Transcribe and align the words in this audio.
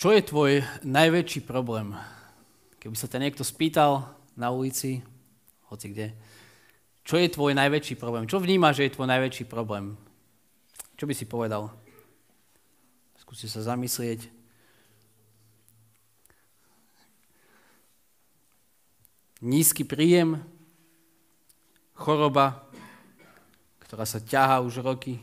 Čo 0.00 0.16
je 0.16 0.24
tvoj 0.24 0.64
najväčší 0.80 1.44
problém? 1.44 1.92
Keby 2.80 2.96
sa 2.96 3.04
ťa 3.04 3.20
niekto 3.20 3.44
spýtal 3.44 4.08
na 4.32 4.48
ulici, 4.48 5.04
hoci 5.68 5.92
kde, 5.92 6.16
čo 7.04 7.20
je 7.20 7.28
tvoj 7.28 7.52
najväčší 7.52 8.00
problém? 8.00 8.24
Čo 8.24 8.40
vnímaš, 8.40 8.80
že 8.80 8.88
je 8.88 8.96
tvoj 8.96 9.04
najväčší 9.12 9.44
problém? 9.44 10.00
Čo 10.96 11.04
by 11.04 11.12
si 11.12 11.28
povedal? 11.28 11.68
Skúsi 13.20 13.44
sa 13.44 13.60
zamyslieť. 13.60 14.24
Nízky 19.44 19.84
príjem, 19.84 20.40
choroba, 21.92 22.64
ktorá 23.84 24.08
sa 24.08 24.16
ťahá 24.16 24.64
už 24.64 24.80
roky, 24.80 25.20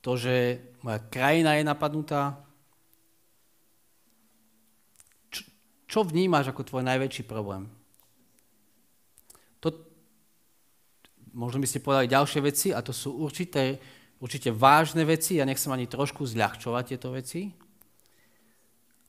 to, 0.00 0.16
že 0.16 0.71
moja 0.82 0.98
krajina 0.98 1.54
je 1.56 1.64
napadnutá. 1.64 2.42
Čo, 5.30 5.42
čo 5.86 6.00
vnímaš 6.02 6.50
ako 6.50 6.66
tvoj 6.66 6.82
najväčší 6.82 7.22
problém? 7.26 7.70
To, 9.62 9.70
možno 11.32 11.62
by 11.62 11.66
ste 11.70 11.82
povedali 11.82 12.10
ďalšie 12.10 12.40
veci 12.42 12.68
a 12.74 12.82
to 12.82 12.90
sú 12.90 13.14
určité, 13.22 13.78
určite 14.18 14.50
vážne 14.50 15.06
veci, 15.06 15.38
ja 15.38 15.46
nechcem 15.46 15.70
ani 15.70 15.86
trošku 15.86 16.26
zľahčovať 16.26 16.84
tieto 16.90 17.14
veci, 17.14 17.54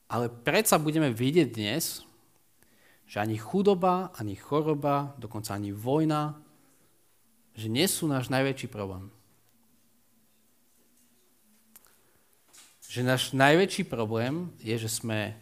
ale 0.06 0.30
predsa 0.30 0.78
budeme 0.78 1.10
vidieť 1.10 1.48
dnes, 1.50 2.06
že 3.04 3.20
ani 3.20 3.36
chudoba, 3.36 4.14
ani 4.14 4.38
choroba, 4.38 5.12
dokonca 5.18 5.58
ani 5.58 5.74
vojna, 5.74 6.38
že 7.54 7.66
nie 7.70 7.86
sú 7.86 8.06
náš 8.06 8.30
najväčší 8.30 8.70
problém. 8.70 9.10
Že 12.94 13.02
náš 13.02 13.34
najväčší 13.34 13.90
problém 13.90 14.54
je, 14.62 14.78
že 14.78 14.86
sme 14.86 15.34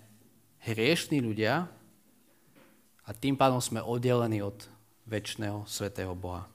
hriešní 0.65 1.21
ľudia 1.21 1.69
a 3.05 3.11
tým 3.13 3.37
pádom 3.37 3.61
sme 3.61 3.85
oddelení 3.85 4.41
od 4.41 4.57
väčšného 5.05 5.69
svetého 5.69 6.17
Boha. 6.17 6.49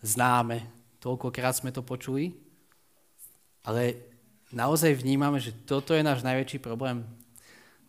Známe, 0.00 0.64
toľkokrát 1.04 1.60
sme 1.60 1.68
to 1.68 1.84
počuli, 1.84 2.32
ale 3.60 4.00
naozaj 4.48 4.96
vnímame, 4.96 5.36
že 5.36 5.52
toto 5.68 5.92
je 5.92 6.00
náš 6.00 6.24
najväčší 6.24 6.64
problém. 6.64 7.04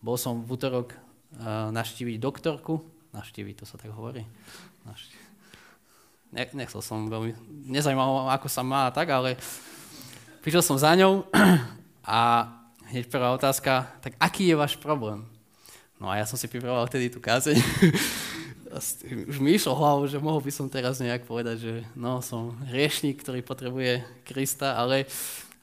Bol 0.04 0.20
som 0.20 0.44
v 0.44 0.52
útorok 0.52 0.92
uh, 0.92 1.72
naštíviť 1.72 2.20
doktorku, 2.20 2.84
naštíviť, 3.16 3.64
to 3.64 3.64
sa 3.64 3.80
tak 3.80 3.96
hovorí, 3.96 4.28
naštíviť 4.84 5.25
nechcel 6.36 6.84
som 6.84 7.08
veľmi, 7.08 7.32
nezajímalo 7.72 8.28
ako 8.28 8.52
sa 8.52 8.62
má 8.62 8.92
a 8.92 8.94
tak, 8.94 9.08
ale 9.08 9.40
prišiel 10.44 10.62
som 10.62 10.76
za 10.76 10.92
ňou 10.94 11.24
a 12.04 12.52
hneď 12.92 13.08
prvá 13.08 13.32
otázka, 13.32 13.88
tak 14.04 14.20
aký 14.20 14.52
je 14.52 14.60
váš 14.60 14.76
problém? 14.76 15.24
No 15.96 16.12
a 16.12 16.20
ja 16.20 16.28
som 16.28 16.36
si 16.36 16.52
pripravoval 16.52 16.92
vtedy 16.92 17.08
tú 17.08 17.24
kázeň. 17.24 17.56
Už 19.32 19.40
mi 19.40 19.56
išlo 19.56 19.72
hlavu, 19.72 20.12
že 20.12 20.20
mohol 20.20 20.44
by 20.44 20.52
som 20.52 20.68
teraz 20.68 21.00
nejak 21.00 21.24
povedať, 21.24 21.58
že 21.64 21.74
no, 21.96 22.20
som 22.20 22.60
hriešnik, 22.68 23.24
ktorý 23.24 23.40
potrebuje 23.40 24.04
Krista, 24.28 24.76
ale 24.76 25.08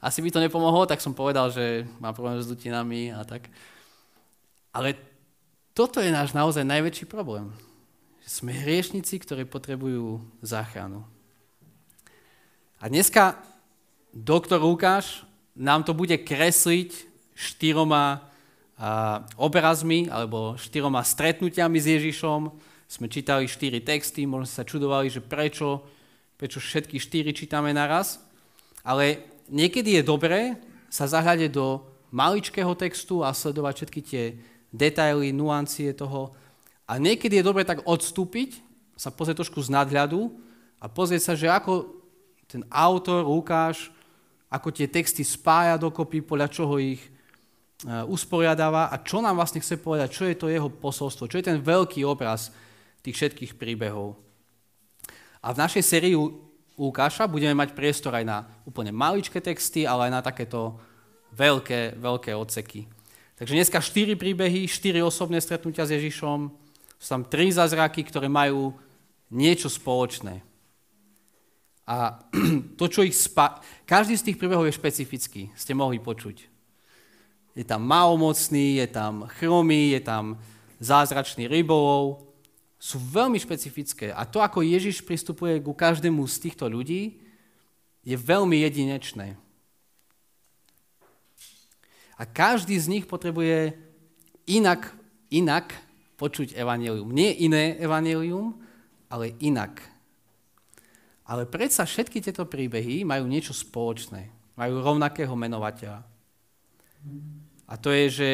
asi 0.01 0.19
by 0.25 0.33
to 0.33 0.41
nepomohlo, 0.41 0.89
tak 0.89 0.99
som 0.99 1.13
povedal, 1.13 1.53
že 1.53 1.85
mám 2.01 2.17
problém 2.17 2.41
s 2.41 2.49
dutinami 2.49 3.13
a 3.13 3.21
tak. 3.21 3.45
Ale 4.73 4.97
toto 5.77 6.01
je 6.01 6.09
náš 6.09 6.33
naozaj 6.33 6.65
najväčší 6.65 7.05
problém. 7.05 7.53
Sme 8.23 8.55
hriešnici, 8.55 9.19
ktorí 9.19 9.43
potrebujú 9.43 10.23
záchranu. 10.39 11.03
A 12.79 12.87
dneska 12.87 13.35
doktor 14.15 14.63
Lukáš 14.63 15.27
nám 15.59 15.83
to 15.83 15.91
bude 15.91 16.15
kresliť 16.23 17.03
štyroma 17.35 18.23
obrazmi 19.35 20.07
alebo 20.07 20.55
štyroma 20.55 21.03
stretnutiami 21.03 21.75
s 21.75 21.91
Ježišom. 21.99 22.47
Sme 22.87 23.11
čítali 23.11 23.43
štyri 23.43 23.83
texty, 23.83 24.23
možno 24.23 24.47
sa 24.47 24.63
čudovali, 24.63 25.11
že 25.11 25.19
prečo, 25.19 25.83
prečo 26.39 26.63
všetky 26.63 27.03
štyri 27.03 27.35
čítame 27.35 27.75
naraz. 27.75 28.23
Ale 28.87 29.19
niekedy 29.51 29.99
je 29.99 30.03
dobré 30.07 30.55
sa 30.87 31.11
zahľadiť 31.11 31.51
do 31.51 31.83
maličkého 32.15 32.71
textu 32.79 33.19
a 33.19 33.35
sledovať 33.35 33.83
všetky 33.83 33.99
tie 33.99 34.23
detaily, 34.71 35.35
nuancie 35.35 35.91
toho, 35.91 36.31
a 36.93 37.01
niekedy 37.01 37.41
je 37.41 37.47
dobre 37.49 37.65
tak 37.65 37.81
odstúpiť, 37.89 38.61
sa 38.93 39.09
pozrieť 39.09 39.41
trošku 39.41 39.65
z 39.65 39.73
nadhľadu 39.73 40.29
a 40.77 40.85
pozrieť 40.85 41.21
sa, 41.25 41.33
že 41.33 41.49
ako 41.49 41.89
ten 42.45 42.61
autor, 42.69 43.25
Lukáš, 43.25 43.89
ako 44.45 44.69
tie 44.69 44.85
texty 44.85 45.25
spája 45.25 45.81
dokopy, 45.81 46.21
podľa 46.21 46.53
čoho 46.53 46.77
ich 46.77 47.01
e, 47.01 47.09
usporiadáva 48.05 48.93
a 48.93 49.01
čo 49.01 49.25
nám 49.25 49.41
vlastne 49.41 49.57
chce 49.57 49.81
povedať, 49.81 50.13
čo 50.13 50.29
je 50.29 50.37
to 50.37 50.53
jeho 50.53 50.69
posolstvo, 50.69 51.25
čo 51.25 51.41
je 51.41 51.49
ten 51.49 51.57
veľký 51.57 52.05
obraz 52.05 52.53
tých 53.01 53.17
všetkých 53.17 53.57
príbehov. 53.57 54.13
A 55.41 55.49
v 55.49 55.61
našej 55.65 55.81
sérii 55.81 56.13
Lukáša 56.77 57.25
budeme 57.25 57.57
mať 57.57 57.73
priestor 57.73 58.13
aj 58.13 58.25
na 58.25 58.37
úplne 58.69 58.93
maličké 58.93 59.41
texty, 59.41 59.89
ale 59.89 60.09
aj 60.09 60.11
na 60.13 60.21
takéto 60.21 60.77
veľké, 61.33 61.97
veľké 61.97 62.37
odseky. 62.37 62.85
Takže 63.33 63.57
dneska 63.57 63.81
štyri 63.81 64.13
príbehy, 64.13 64.69
štyri 64.69 65.01
osobné 65.01 65.41
stretnutia 65.41 65.89
s 65.89 65.93
Ježišom, 65.97 66.62
sú 67.03 67.19
tam 67.19 67.27
tri 67.27 67.51
zázraky, 67.51 68.07
ktoré 68.07 68.31
majú 68.31 68.71
niečo 69.27 69.67
spoločné. 69.67 70.39
A 71.83 72.23
to, 72.79 72.87
čo 72.87 73.03
ich 73.03 73.11
spa... 73.11 73.59
Každý 73.83 74.15
z 74.15 74.31
tých 74.31 74.39
príbehov 74.39 74.63
je 74.71 74.79
špecifický, 74.79 75.51
ste 75.51 75.75
mohli 75.75 75.99
počuť. 75.99 76.47
Je 77.59 77.67
tam 77.67 77.83
malomocný, 77.83 78.79
je 78.79 78.87
tam 78.87 79.27
chromý, 79.35 79.99
je 79.99 80.01
tam 80.01 80.39
zázračný 80.79 81.51
rybolov. 81.51 82.23
Sú 82.79 83.03
veľmi 83.03 83.35
špecifické. 83.35 84.15
A 84.15 84.23
to, 84.23 84.39
ako 84.39 84.63
Ježiš 84.63 85.03
pristupuje 85.03 85.59
ku 85.59 85.75
každému 85.75 86.23
z 86.23 86.39
týchto 86.39 86.71
ľudí, 86.71 87.19
je 88.07 88.15
veľmi 88.15 88.63
jedinečné. 88.63 89.35
A 92.15 92.23
každý 92.23 92.79
z 92.79 92.87
nich 92.87 93.05
potrebuje 93.11 93.75
inak, 94.47 94.95
inak 95.27 95.75
počuť 96.23 96.55
evanelium. 96.55 97.11
Nie 97.11 97.35
iné 97.35 97.75
evanelium, 97.75 98.55
ale 99.11 99.35
inak. 99.43 99.83
Ale 101.27 101.43
predsa 101.43 101.83
všetky 101.83 102.23
tieto 102.23 102.47
príbehy 102.47 103.03
majú 103.03 103.27
niečo 103.27 103.51
spoločné. 103.51 104.31
Majú 104.55 104.79
rovnakého 104.79 105.35
menovateľa. 105.35 105.99
A 107.67 107.73
to 107.75 107.91
je, 107.91 108.07
že, 108.07 108.31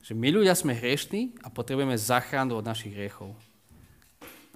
že 0.00 0.12
my 0.16 0.32
ľudia 0.32 0.56
sme 0.56 0.72
hriešní 0.72 1.44
a 1.44 1.52
potrebujeme 1.52 2.00
záchranu 2.00 2.56
od 2.56 2.64
našich 2.64 2.96
hriechov. 2.96 3.36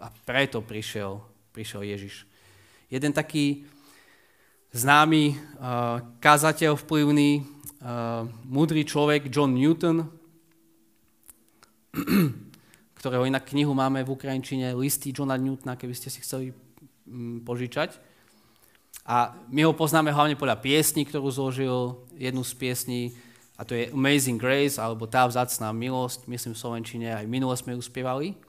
A 0.00 0.08
preto 0.25 0.64
prišiel, 0.64 1.20
prišiel 1.52 1.84
Ježiš. 1.84 2.25
Jeden 2.88 3.12
taký 3.12 3.69
známy 4.72 5.36
uh, 5.36 6.00
kazateľ, 6.16 6.81
vplyvný, 6.81 7.44
uh, 7.44 8.25
múdry 8.48 8.88
človek, 8.88 9.28
John 9.28 9.52
Newton, 9.52 10.08
ktorého 13.04 13.28
inak 13.28 13.44
knihu 13.53 13.76
máme 13.76 14.00
v 14.00 14.16
Ukrajinčine, 14.16 14.72
listy 14.72 15.12
Johna 15.12 15.37
Newtona, 15.37 15.76
keby 15.76 15.92
ste 15.92 16.09
si 16.09 16.25
chceli 16.25 16.56
mm, 17.04 17.44
požičať. 17.44 18.00
A 19.04 19.37
my 19.53 19.69
ho 19.69 19.76
poznáme 19.76 20.09
hlavne 20.09 20.41
podľa 20.41 20.56
piesni, 20.65 21.04
ktorú 21.04 21.28
zložil, 21.28 22.00
jednu 22.16 22.41
z 22.41 22.56
piesní, 22.56 23.03
a 23.60 23.69
to 23.69 23.76
je 23.76 23.93
Amazing 23.93 24.41
Grace, 24.41 24.81
alebo 24.81 25.04
Tá 25.04 25.28
vzácná 25.28 25.69
milosť, 25.76 26.25
myslím 26.32 26.56
v 26.56 26.62
Slovenčine, 26.64 27.09
aj 27.12 27.28
minule 27.28 27.53
sme 27.60 27.76
ju 27.76 27.84
spievali. 27.84 28.41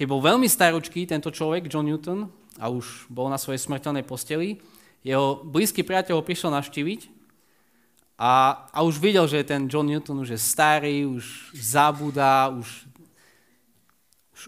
Keď 0.00 0.06
bol 0.08 0.24
veľmi 0.24 0.48
staročký 0.48 1.04
tento 1.04 1.28
človek, 1.28 1.68
John 1.68 1.84
Newton, 1.84 2.32
a 2.56 2.72
už 2.72 3.04
bol 3.12 3.28
na 3.28 3.36
svojej 3.36 3.60
smrteľnej 3.60 4.08
posteli, 4.08 4.64
jeho 5.04 5.44
blízky 5.44 5.84
priateľ 5.84 6.24
ho 6.24 6.24
prišiel 6.24 6.56
navštíviť 6.56 7.20
a, 8.16 8.64
a 8.72 8.78
už 8.80 8.96
videl, 8.96 9.28
že 9.28 9.44
ten 9.44 9.68
John 9.68 9.92
Newton 9.92 10.24
už 10.24 10.32
je 10.36 10.40
starý, 10.40 11.04
už 11.04 11.52
zabúda, 11.52 12.48
už 12.48 12.88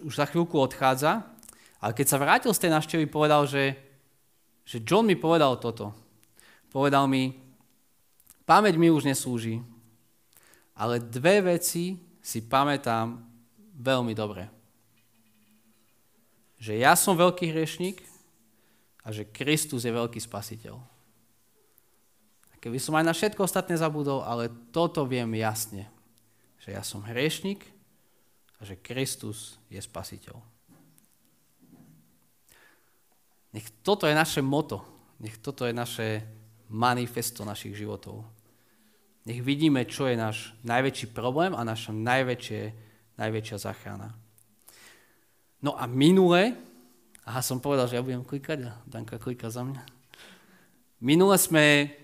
už, 0.01 0.17
za 0.17 0.25
chvíľku 0.27 0.57
odchádza, 0.59 1.23
ale 1.79 1.91
keď 1.93 2.07
sa 2.09 2.17
vrátil 2.17 2.51
z 2.51 2.61
tej 2.65 2.71
návštevy, 2.73 3.05
povedal, 3.05 3.45
že, 3.45 3.77
že 4.65 4.81
John 4.81 5.05
mi 5.05 5.13
povedal 5.13 5.61
toto. 5.61 5.93
Povedal 6.73 7.05
mi, 7.05 7.37
pamäť 8.43 8.75
mi 8.75 8.89
už 8.89 9.05
neslúži, 9.05 9.61
ale 10.75 10.99
dve 10.99 11.55
veci 11.55 11.95
si 12.19 12.39
pamätám 12.41 13.21
veľmi 13.77 14.17
dobre. 14.17 14.49
Že 16.57 16.73
ja 16.81 16.97
som 16.97 17.13
veľký 17.13 17.53
hriešnik 17.53 18.01
a 19.05 19.13
že 19.13 19.29
Kristus 19.29 19.85
je 19.85 19.93
veľký 19.93 20.17
spasiteľ. 20.17 20.75
Keby 22.57 22.81
som 22.81 22.97
aj 22.97 23.05
na 23.05 23.13
všetko 23.13 23.45
ostatné 23.45 23.77
zabudol, 23.77 24.25
ale 24.25 24.49
toto 24.73 25.05
viem 25.05 25.29
jasne, 25.37 25.85
že 26.57 26.73
ja 26.73 26.81
som 26.81 27.05
hriešnik 27.05 27.74
a 28.59 28.61
že 28.63 28.79
Kristus 28.79 29.59
je 29.67 29.81
spasiteľ. 29.81 30.35
Nech 33.55 33.67
toto 33.83 34.03
je 34.03 34.15
naše 34.15 34.43
moto, 34.43 34.83
nech 35.23 35.39
toto 35.39 35.63
je 35.63 35.71
naše 35.71 36.07
manifesto 36.67 37.47
našich 37.47 37.75
životov. 37.79 38.27
Nech 39.25 39.41
vidíme, 39.41 39.87
čo 39.87 40.05
je 40.05 40.19
náš 40.19 40.53
najväčší 40.67 41.15
problém 41.15 41.55
a 41.55 41.63
naša 41.63 41.95
najväčšie, 41.95 42.61
najväčšia 43.17 43.57
záchrana. 43.57 44.11
No 45.63 45.73
a 45.79 45.87
minule, 45.87 46.53
aha, 47.25 47.41
som 47.41 47.63
povedal, 47.63 47.87
že 47.89 47.97
ja 47.97 48.05
budem 48.05 48.27
klikať 48.27 48.69
a 48.69 48.71
Danka 48.85 49.17
klika 49.17 49.49
za 49.49 49.65
mňa. 49.65 49.81
Minule 51.01 51.39
sme, 51.41 51.95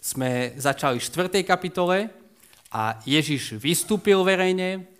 sme 0.00 0.54
začali 0.56 0.96
v 0.96 1.04
4. 1.04 1.44
kapitole 1.44 2.08
a 2.72 2.96
Ježiš 3.04 3.58
vystúpil 3.60 4.16
verejne, 4.24 4.91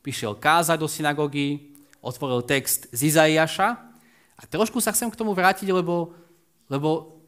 prišiel 0.00 0.36
kázať 0.36 0.76
do 0.80 0.88
synagógy, 0.88 1.72
otvoril 2.00 2.40
text 2.44 2.88
z 2.90 3.12
Izaiáša 3.12 3.76
a 4.40 4.42
trošku 4.48 4.80
sa 4.80 4.92
chcem 4.96 5.12
k 5.12 5.18
tomu 5.20 5.36
vrátiť, 5.36 5.68
lebo, 5.68 6.16
lebo 6.72 7.20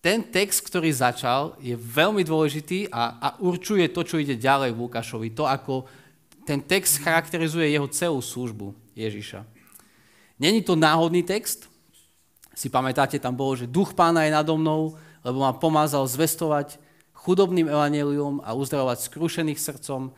ten 0.00 0.24
text, 0.24 0.64
ktorý 0.64 0.88
začal, 0.94 1.58
je 1.60 1.76
veľmi 1.76 2.24
dôležitý 2.24 2.88
a, 2.88 3.18
a 3.20 3.28
určuje 3.42 3.90
to, 3.92 4.06
čo 4.06 4.16
ide 4.16 4.38
ďalej 4.38 4.72
v 4.72 4.80
Lukášovi. 4.86 5.28
To, 5.36 5.44
ako 5.44 5.84
ten 6.48 6.64
text 6.64 7.04
charakterizuje 7.04 7.68
jeho 7.68 7.84
celú 7.92 8.24
službu 8.24 8.72
Ježiša. 8.96 9.44
Není 10.40 10.64
to 10.64 10.78
náhodný 10.78 11.20
text. 11.26 11.68
Si 12.56 12.72
pamätáte, 12.72 13.20
tam 13.20 13.36
bolo, 13.36 13.58
že 13.58 13.68
duch 13.68 13.92
pána 13.92 14.24
je 14.24 14.32
nado 14.32 14.56
mnou, 14.56 14.96
lebo 15.20 15.44
ma 15.44 15.52
pomázal 15.52 16.06
zvestovať 16.08 16.80
chudobným 17.12 17.68
evanelium 17.68 18.40
a 18.46 18.54
uzdravovať 18.54 19.04
skrušených 19.04 19.60
srdcom 19.60 20.14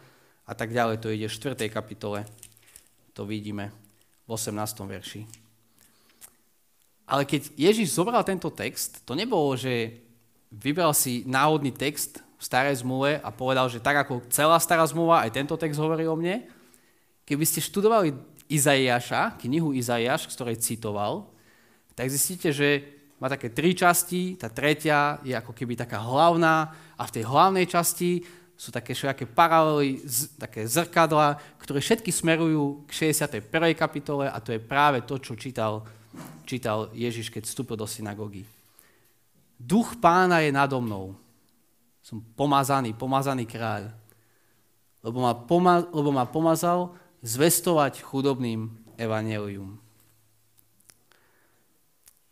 a 0.51 0.53
tak 0.59 0.75
ďalej. 0.75 0.99
To 0.99 1.15
ide 1.15 1.31
v 1.31 1.37
4. 1.55 1.71
kapitole. 1.71 2.27
To 3.15 3.23
vidíme 3.23 3.71
v 4.27 4.31
18. 4.35 4.59
verši. 4.83 5.23
Ale 7.07 7.23
keď 7.23 7.55
Ježiš 7.55 7.95
zobral 7.95 8.27
tento 8.27 8.51
text, 8.51 9.07
to 9.07 9.15
nebolo, 9.15 9.55
že 9.55 10.03
vybral 10.51 10.91
si 10.91 11.23
náhodný 11.27 11.71
text 11.71 12.23
v 12.39 12.43
starej 12.43 12.83
zmluve 12.83 13.23
a 13.23 13.29
povedal, 13.31 13.71
že 13.71 13.83
tak 13.83 14.07
ako 14.07 14.27
celá 14.31 14.59
stará 14.59 14.83
zmluva, 14.87 15.23
aj 15.23 15.35
tento 15.35 15.55
text 15.55 15.79
hovorí 15.79 16.07
o 16.07 16.19
mne. 16.19 16.47
Keby 17.27 17.47
ste 17.47 17.63
študovali 17.63 18.15
Izaiáša, 18.51 19.39
knihu 19.43 19.71
Izaiáš, 19.71 20.27
z 20.27 20.35
ktorej 20.35 20.63
citoval, 20.63 21.31
tak 21.95 22.11
zistíte, 22.11 22.51
že 22.51 22.83
má 23.21 23.29
také 23.29 23.53
tri 23.53 23.77
časti, 23.77 24.35
tá 24.41 24.49
tretia 24.49 25.21
je 25.21 25.37
ako 25.37 25.53
keby 25.53 25.77
taká 25.77 26.01
hlavná 26.01 26.73
a 26.97 27.03
v 27.05 27.15
tej 27.21 27.25
hlavnej 27.29 27.69
časti 27.69 28.25
sú 28.61 28.69
také 28.69 28.93
všelijaké 28.93 29.25
paralely, 29.25 30.05
také 30.37 30.69
zrkadla, 30.69 31.41
ktoré 31.57 31.81
všetky 31.81 32.13
smerujú 32.13 32.85
k 32.85 33.09
61. 33.09 33.73
kapitole 33.73 34.29
a 34.29 34.37
to 34.37 34.53
je 34.53 34.61
práve 34.61 35.01
to, 35.09 35.17
čo 35.17 35.33
čítal 35.33 35.89
čítal 36.45 36.91
Ježiš, 36.91 37.31
keď 37.31 37.47
vstúpil 37.47 37.79
do 37.79 37.87
synagógy. 37.87 38.43
Duch 39.55 39.95
pána 40.03 40.43
je 40.43 40.51
nado 40.51 40.81
mnou. 40.83 41.15
Som 42.03 42.25
pomazaný, 42.35 42.97
pomazaný 42.97 43.47
kráľ. 43.47 43.93
Lebo 45.05 45.23
ma, 45.23 45.33
poma- 45.37 45.87
lebo 45.95 46.11
ma 46.11 46.27
pomazal 46.27 46.97
zvestovať 47.23 48.03
chudobným 48.03 48.73
evanelium. 48.99 49.79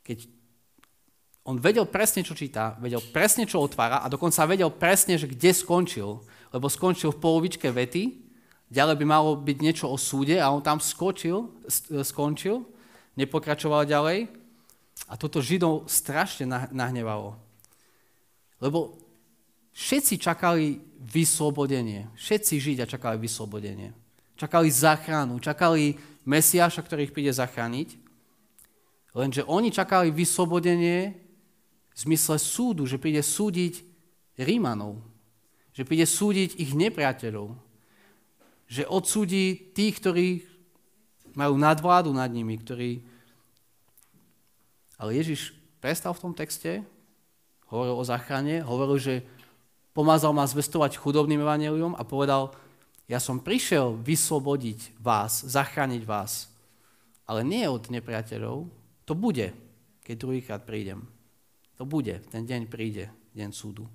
Keď 0.03 0.27
on 1.49 1.57
vedel 1.57 1.89
presne, 1.89 2.21
čo 2.21 2.37
číta, 2.37 2.77
vedel 2.77 3.01
presne, 3.01 3.49
čo 3.49 3.65
otvára 3.65 4.05
a 4.05 4.13
dokonca 4.13 4.45
vedel 4.45 4.69
presne, 4.69 5.17
že 5.17 5.25
kde 5.25 5.57
skončil. 5.57 6.21
Lebo 6.53 6.69
skončil 6.69 7.13
v 7.17 7.21
polovičke 7.25 7.73
vety, 7.73 8.21
ďalej 8.69 8.97
by 9.01 9.05
malo 9.09 9.33
byť 9.37 9.57
niečo 9.65 9.89
o 9.89 9.97
súde 9.97 10.37
a 10.37 10.53
on 10.53 10.61
tam 10.61 10.77
skočil, 10.77 11.49
skončil 12.05 12.69
nepokračoval 13.19 13.83
ďalej. 13.83 14.31
A 15.11 15.19
toto 15.19 15.43
Židov 15.43 15.91
strašne 15.91 16.47
nahnevalo. 16.71 17.35
Lebo 18.63 18.99
všetci 19.75 20.19
čakali 20.23 20.79
vyslobodenie. 21.01 22.11
Všetci 22.15 22.55
Židia 22.59 22.87
čakali 22.87 23.19
vyslobodenie. 23.19 23.95
Čakali 24.39 24.71
záchranu, 24.71 25.43
čakali 25.43 25.99
Mesiáša, 26.29 26.85
ktorý 26.85 27.09
ich 27.09 27.15
príde 27.15 27.33
zachrániť. 27.33 27.97
Lenže 29.17 29.43
oni 29.49 29.73
čakali 29.73 30.13
vyslobodenie 30.15 31.28
v 31.99 32.07
zmysle 32.07 32.39
súdu, 32.39 32.87
že 32.87 32.95
príde 32.95 33.19
súdiť 33.27 33.83
Rímanov. 34.39 35.03
Že 35.75 35.83
príde 35.83 36.07
súdiť 36.07 36.55
ich 36.55 36.71
nepriateľov. 36.71 37.59
Že 38.71 38.87
odsúdi 38.87 39.75
tých, 39.75 39.99
ktorí 39.99 40.47
majú 41.35 41.59
nadvládu 41.59 42.15
nad 42.15 42.31
nimi, 42.31 42.55
ktorí... 42.55 43.03
Ale 44.95 45.11
Ježiš 45.19 45.59
prestal 45.83 46.15
v 46.15 46.23
tom 46.23 46.35
texte, 46.39 46.87
hovoril 47.67 47.99
o 47.99 48.07
záchrane, 48.07 48.63
hovoril, 48.63 49.03
že 49.03 49.15
pomazal 49.91 50.31
ma 50.31 50.47
zvestovať 50.47 51.03
chudobným 51.03 51.43
evanelium 51.43 51.99
a 51.99 52.07
povedal, 52.07 52.55
ja 53.11 53.19
som 53.19 53.43
prišiel 53.43 53.99
vyslobodiť 53.99 55.03
vás, 55.03 55.43
zachrániť 55.43 56.03
vás, 56.07 56.47
ale 57.27 57.43
nie 57.43 57.67
od 57.67 57.91
nepriateľov, 57.91 58.71
to 59.03 59.13
bude, 59.19 59.51
keď 60.07 60.15
druhýkrát 60.15 60.63
prídem. 60.63 61.18
To 61.79 61.87
bude, 61.87 62.19
ten 62.35 62.43
deň 62.43 62.67
príde, 62.67 63.09
deň 63.39 63.55
súdu. 63.55 63.87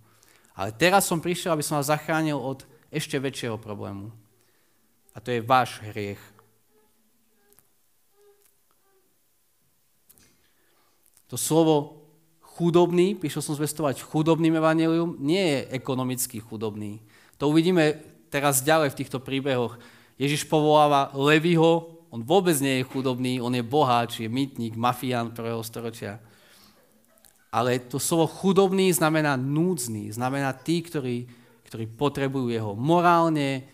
Ale 0.56 0.72
teraz 0.72 1.04
som 1.04 1.20
prišiel, 1.20 1.52
aby 1.52 1.66
som 1.66 1.76
vás 1.76 1.92
zachránil 1.92 2.40
od 2.40 2.64
ešte 2.88 3.20
väčšieho 3.20 3.60
problému. 3.60 4.08
A 5.14 5.20
to 5.20 5.36
je 5.36 5.44
váš 5.44 5.84
hriech. 5.92 6.22
To 11.28 11.36
slovo 11.36 12.06
chudobný, 12.56 13.18
prišiel 13.18 13.42
som 13.42 13.58
zvestovať 13.58 14.06
chudobným 14.06 14.62
evanelium, 14.62 15.18
nie 15.18 15.42
je 15.42 15.60
ekonomicky 15.74 16.38
chudobný. 16.38 17.02
To 17.42 17.50
uvidíme 17.50 17.98
teraz 18.30 18.62
ďalej 18.62 18.94
v 18.94 19.00
týchto 19.02 19.18
príbehoch. 19.18 19.82
Ježiš 20.22 20.46
povoláva 20.46 21.10
Levyho, 21.18 22.00
on 22.14 22.22
vôbec 22.22 22.54
nie 22.62 22.80
je 22.80 22.88
chudobný, 22.88 23.42
on 23.42 23.58
je 23.58 23.66
boháč, 23.66 24.22
je 24.22 24.30
mytník, 24.30 24.78
mafián 24.78 25.34
prvého 25.34 25.66
storočia. 25.66 26.22
Ale 27.54 27.78
to 27.78 28.02
slovo 28.02 28.26
chudobný 28.26 28.90
znamená 28.90 29.38
núdzný, 29.38 30.10
znamená 30.10 30.58
tí, 30.58 30.82
ktorí, 30.82 31.30
ktorí 31.70 31.86
potrebujú 31.86 32.50
jeho 32.50 32.74
morálne, 32.74 33.70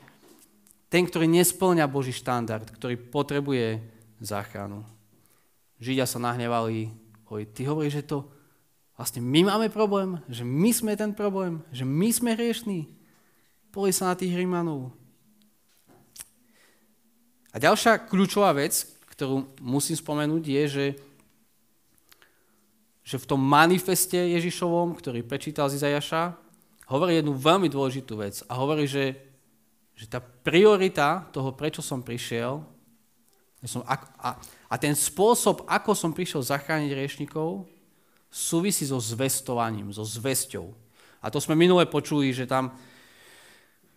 ten, 0.91 1.07
ktorý 1.07 1.31
nesplňa 1.31 1.87
Boží 1.87 2.11
štandard, 2.11 2.67
ktorý 2.67 2.99
potrebuje 2.99 3.79
záchranu. 4.19 4.83
Židia 5.79 6.03
sa 6.03 6.19
nahnevali 6.19 6.91
Hovorí, 7.29 7.45
ty 7.45 7.61
hovoríš, 7.61 8.01
že 8.01 8.09
to 8.09 8.25
vlastne 8.97 9.21
my 9.21 9.45
máme 9.45 9.69
problém, 9.69 10.17
že 10.25 10.41
my 10.41 10.73
sme 10.73 10.98
ten 10.98 11.13
problém, 11.13 11.62
že 11.69 11.86
my 11.86 12.09
sme 12.09 12.33
hriešní. 12.33 12.89
Poli 13.69 13.93
sa 13.93 14.09
na 14.09 14.17
tých 14.17 14.33
Rímanov. 14.33 14.89
A 17.53 17.62
ďalšia 17.62 18.01
kľúčová 18.01 18.50
vec, 18.57 18.81
ktorú 19.13 19.45
musím 19.62 19.93
spomenúť, 19.93 20.41
je, 20.41 20.63
že, 20.65 20.86
že 23.10 23.18
v 23.18 23.25
tom 23.25 23.42
manifeste 23.42 24.22
Ježišovom, 24.38 24.94
ktorý 24.94 25.25
prečítal 25.25 25.66
z 25.66 25.82
hovorí 26.86 27.18
jednu 27.18 27.34
veľmi 27.34 27.66
dôležitú 27.66 28.22
vec. 28.22 28.46
A 28.46 28.54
hovorí, 28.62 28.86
že, 28.86 29.18
že 29.98 30.06
tá 30.06 30.22
priorita 30.22 31.25
toho, 31.34 31.50
prečo 31.58 31.82
som 31.82 32.06
prišiel, 32.06 32.62
som, 33.66 33.82
a, 33.89 33.98
a, 34.22 34.30
a 34.70 34.75
ten 34.78 34.94
spôsob, 34.94 35.66
ako 35.66 35.98
som 35.98 36.13
prišiel 36.13 36.46
zachrániť 36.46 36.94
riešnikov, 36.94 37.66
súvisí 38.30 38.86
so 38.86 39.01
zvestovaním, 39.01 39.89
so 39.89 40.06
zvesťou. 40.06 40.70
A 41.18 41.34
to 41.34 41.42
sme 41.42 41.58
minule 41.58 41.89
počuli, 41.89 42.30
že 42.30 42.46
tam 42.46 42.78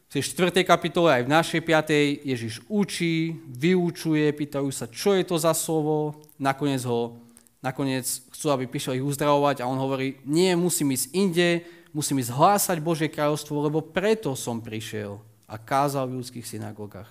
v 0.08 0.20
tej 0.20 0.24
4. 0.24 0.64
kapitole 0.64 1.20
aj 1.20 1.22
v 1.28 1.32
našej 1.36 1.60
5. 1.60 2.24
Ježiš 2.32 2.54
učí, 2.64 3.36
vyučuje, 3.44 4.24
pýtajú 4.32 4.72
sa, 4.72 4.88
čo 4.88 5.12
je 5.12 5.24
to 5.28 5.36
za 5.36 5.52
slovo, 5.52 6.16
nakoniec 6.40 6.80
ho 6.88 7.31
nakoniec 7.62 8.04
chcú, 8.34 8.50
aby 8.50 8.66
prišiel 8.66 8.98
ich 8.98 9.06
uzdravovať 9.06 9.62
a 9.62 9.70
on 9.70 9.78
hovorí, 9.78 10.18
nie, 10.26 10.50
musím 10.58 10.92
ísť 10.92 11.06
inde, 11.14 11.48
musím 11.94 12.18
ísť 12.18 12.34
hlásať 12.34 12.76
Božie 12.82 13.06
kráľovstvo, 13.06 13.62
lebo 13.62 13.78
preto 13.80 14.34
som 14.34 14.58
prišiel 14.58 15.22
a 15.46 15.54
kázal 15.56 16.10
v 16.10 16.18
ľudských 16.20 16.44
synagógach. 16.44 17.08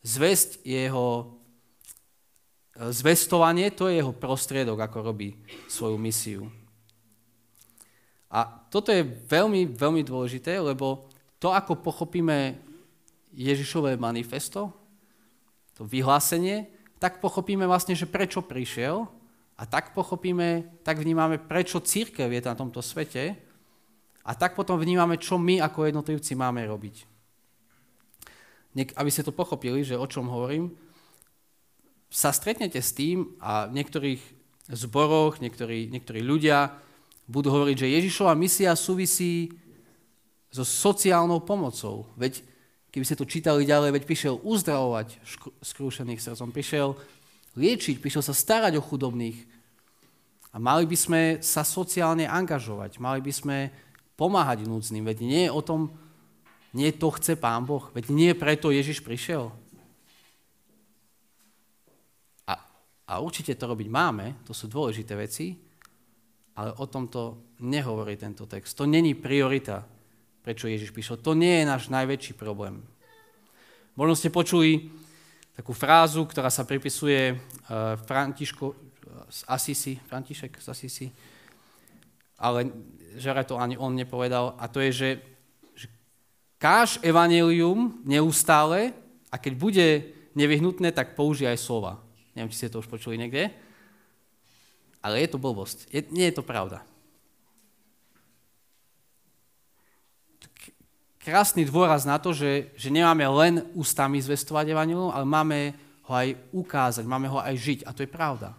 Zväzť 0.00 0.64
jeho 0.64 1.36
zvestovanie, 2.76 3.72
to 3.72 3.88
je 3.88 4.00
jeho 4.00 4.12
prostriedok, 4.16 4.80
ako 4.80 5.12
robí 5.12 5.36
svoju 5.68 5.96
misiu. 6.00 6.44
A 8.32 8.44
toto 8.68 8.92
je 8.92 9.04
veľmi, 9.04 9.68
veľmi 9.72 10.02
dôležité, 10.04 10.60
lebo 10.60 11.08
to, 11.40 11.52
ako 11.52 11.80
pochopíme 11.80 12.56
Ježišové 13.36 13.96
manifesto, 14.00 14.72
to 15.76 15.84
vyhlásenie, 15.84 16.68
tak 16.96 17.20
pochopíme 17.20 17.68
vlastne, 17.68 17.92
že 17.92 18.08
prečo 18.08 18.40
prišiel 18.40 19.04
a 19.56 19.64
tak 19.64 19.96
pochopíme, 19.96 20.80
tak 20.84 21.00
vnímame, 21.00 21.40
prečo 21.40 21.80
církev 21.80 22.28
je 22.28 22.44
na 22.44 22.52
tomto 22.52 22.84
svete 22.84 23.36
a 24.20 24.32
tak 24.36 24.52
potom 24.52 24.76
vnímame, 24.76 25.16
čo 25.16 25.40
my 25.40 25.64
ako 25.64 25.88
jednotlivci 25.88 26.36
máme 26.36 26.60
robiť. 26.68 26.96
Aby 29.00 29.08
ste 29.08 29.24
to 29.24 29.32
pochopili, 29.32 29.80
že 29.80 29.96
o 29.96 30.04
čom 30.04 30.28
hovorím, 30.28 30.76
sa 32.12 32.30
stretnete 32.36 32.78
s 32.84 32.92
tým 32.92 33.32
a 33.40 33.64
v 33.66 33.80
niektorých 33.80 34.20
zboroch, 34.76 35.40
niektorí, 35.40 35.88
niektorí 35.88 36.20
ľudia 36.20 36.76
budú 37.26 37.50
hovoriť, 37.50 37.76
že 37.80 37.94
Ježišova 37.96 38.36
misia 38.38 38.76
súvisí 38.76 39.50
so 40.52 40.62
sociálnou 40.62 41.42
pomocou. 41.42 42.06
Veď 42.14 42.44
keby 42.94 43.04
ste 43.04 43.18
to 43.18 43.28
čítali 43.28 43.68
ďalej, 43.68 43.92
veď 43.92 44.04
prišiel 44.08 44.34
uzdravovať 44.40 45.20
skrúšených 45.60 46.22
srdcom, 46.22 46.54
prišiel 46.54 46.88
liečiť, 47.56 47.98
prišiel 47.98 48.22
sa 48.22 48.36
starať 48.36 48.78
o 48.78 48.84
chudobných. 48.84 49.42
A 50.52 50.60
mali 50.60 50.88
by 50.88 50.96
sme 50.96 51.20
sa 51.44 51.64
sociálne 51.64 52.24
angažovať, 52.24 52.96
mali 53.00 53.20
by 53.20 53.32
sme 53.32 53.56
pomáhať 54.16 54.64
núdznym, 54.64 55.04
veď 55.04 55.18
nie 55.20 55.42
je 55.48 55.52
o 55.52 55.60
tom, 55.60 55.92
nie 56.72 56.88
to 56.92 57.12
chce 57.12 57.36
Pán 57.36 57.68
Boh, 57.68 57.92
veď 57.92 58.12
nie 58.12 58.32
preto 58.32 58.72
Ježiš 58.72 59.04
prišiel. 59.04 59.52
A, 62.48 62.54
a 63.08 63.12
určite 63.20 63.52
to 63.52 63.68
robiť 63.68 63.88
máme, 63.88 64.40
to 64.48 64.56
sú 64.56 64.68
dôležité 64.68 65.12
veci, 65.16 65.56
ale 66.56 66.72
o 66.80 66.88
tomto 66.88 67.52
nehovorí 67.60 68.16
tento 68.16 68.48
text. 68.48 68.76
To 68.80 68.88
není 68.88 69.12
priorita 69.12 69.84
prečo 70.46 70.70
Ježiš 70.70 70.94
prišiel. 70.94 71.18
To 71.26 71.34
nie 71.34 71.60
je 71.60 71.64
náš 71.66 71.90
najväčší 71.90 72.38
problém. 72.38 72.78
Možno 73.98 74.14
ste 74.14 74.30
počuli 74.30 74.94
takú 75.56 75.72
frázu, 75.72 76.22
ktorá 76.28 76.52
sa 76.52 76.68
pripisuje 76.68 77.32
eh, 77.32 77.38
Františko 78.04 78.86
z 79.32 79.40
Asisi, 79.48 79.96
František 79.96 80.60
z 80.60 80.66
Asisi, 80.68 81.06
ale 82.36 82.68
že 83.16 83.32
to 83.48 83.56
ani 83.56 83.80
on 83.80 83.96
nepovedal, 83.96 84.54
a 84.60 84.68
to 84.68 84.84
je, 84.84 84.90
že, 84.92 85.10
že 85.72 85.86
káž 86.60 87.00
evanelium 87.00 88.04
neustále 88.04 88.92
a 89.32 89.40
keď 89.40 89.52
bude 89.56 89.86
nevyhnutné, 90.36 90.92
tak 90.92 91.16
použij 91.16 91.48
aj 91.48 91.58
slova. 91.64 91.92
Neviem, 92.36 92.52
či 92.52 92.60
ste 92.60 92.72
to 92.72 92.84
už 92.84 92.92
počuli 92.92 93.16
niekde, 93.16 93.48
ale 95.00 95.24
je 95.24 95.28
to 95.32 95.40
blbosť. 95.40 95.88
Je, 95.88 96.04
nie 96.12 96.28
je 96.28 96.36
to 96.36 96.44
pravda. 96.44 96.84
Krásny 101.26 101.66
dôraz 101.66 102.06
na 102.06 102.22
to, 102.22 102.30
že, 102.30 102.70
že 102.78 102.86
nemáme 102.86 103.26
len 103.26 103.66
ústami 103.74 104.22
zvestovať 104.22 104.70
evanilium, 104.70 105.10
ale 105.10 105.26
máme 105.26 105.58
ho 106.06 106.12
aj 106.14 106.38
ukázať, 106.54 107.02
máme 107.02 107.26
ho 107.26 107.42
aj 107.42 107.54
žiť. 107.58 107.80
A 107.82 107.90
to 107.90 108.06
je 108.06 108.10
pravda. 108.14 108.54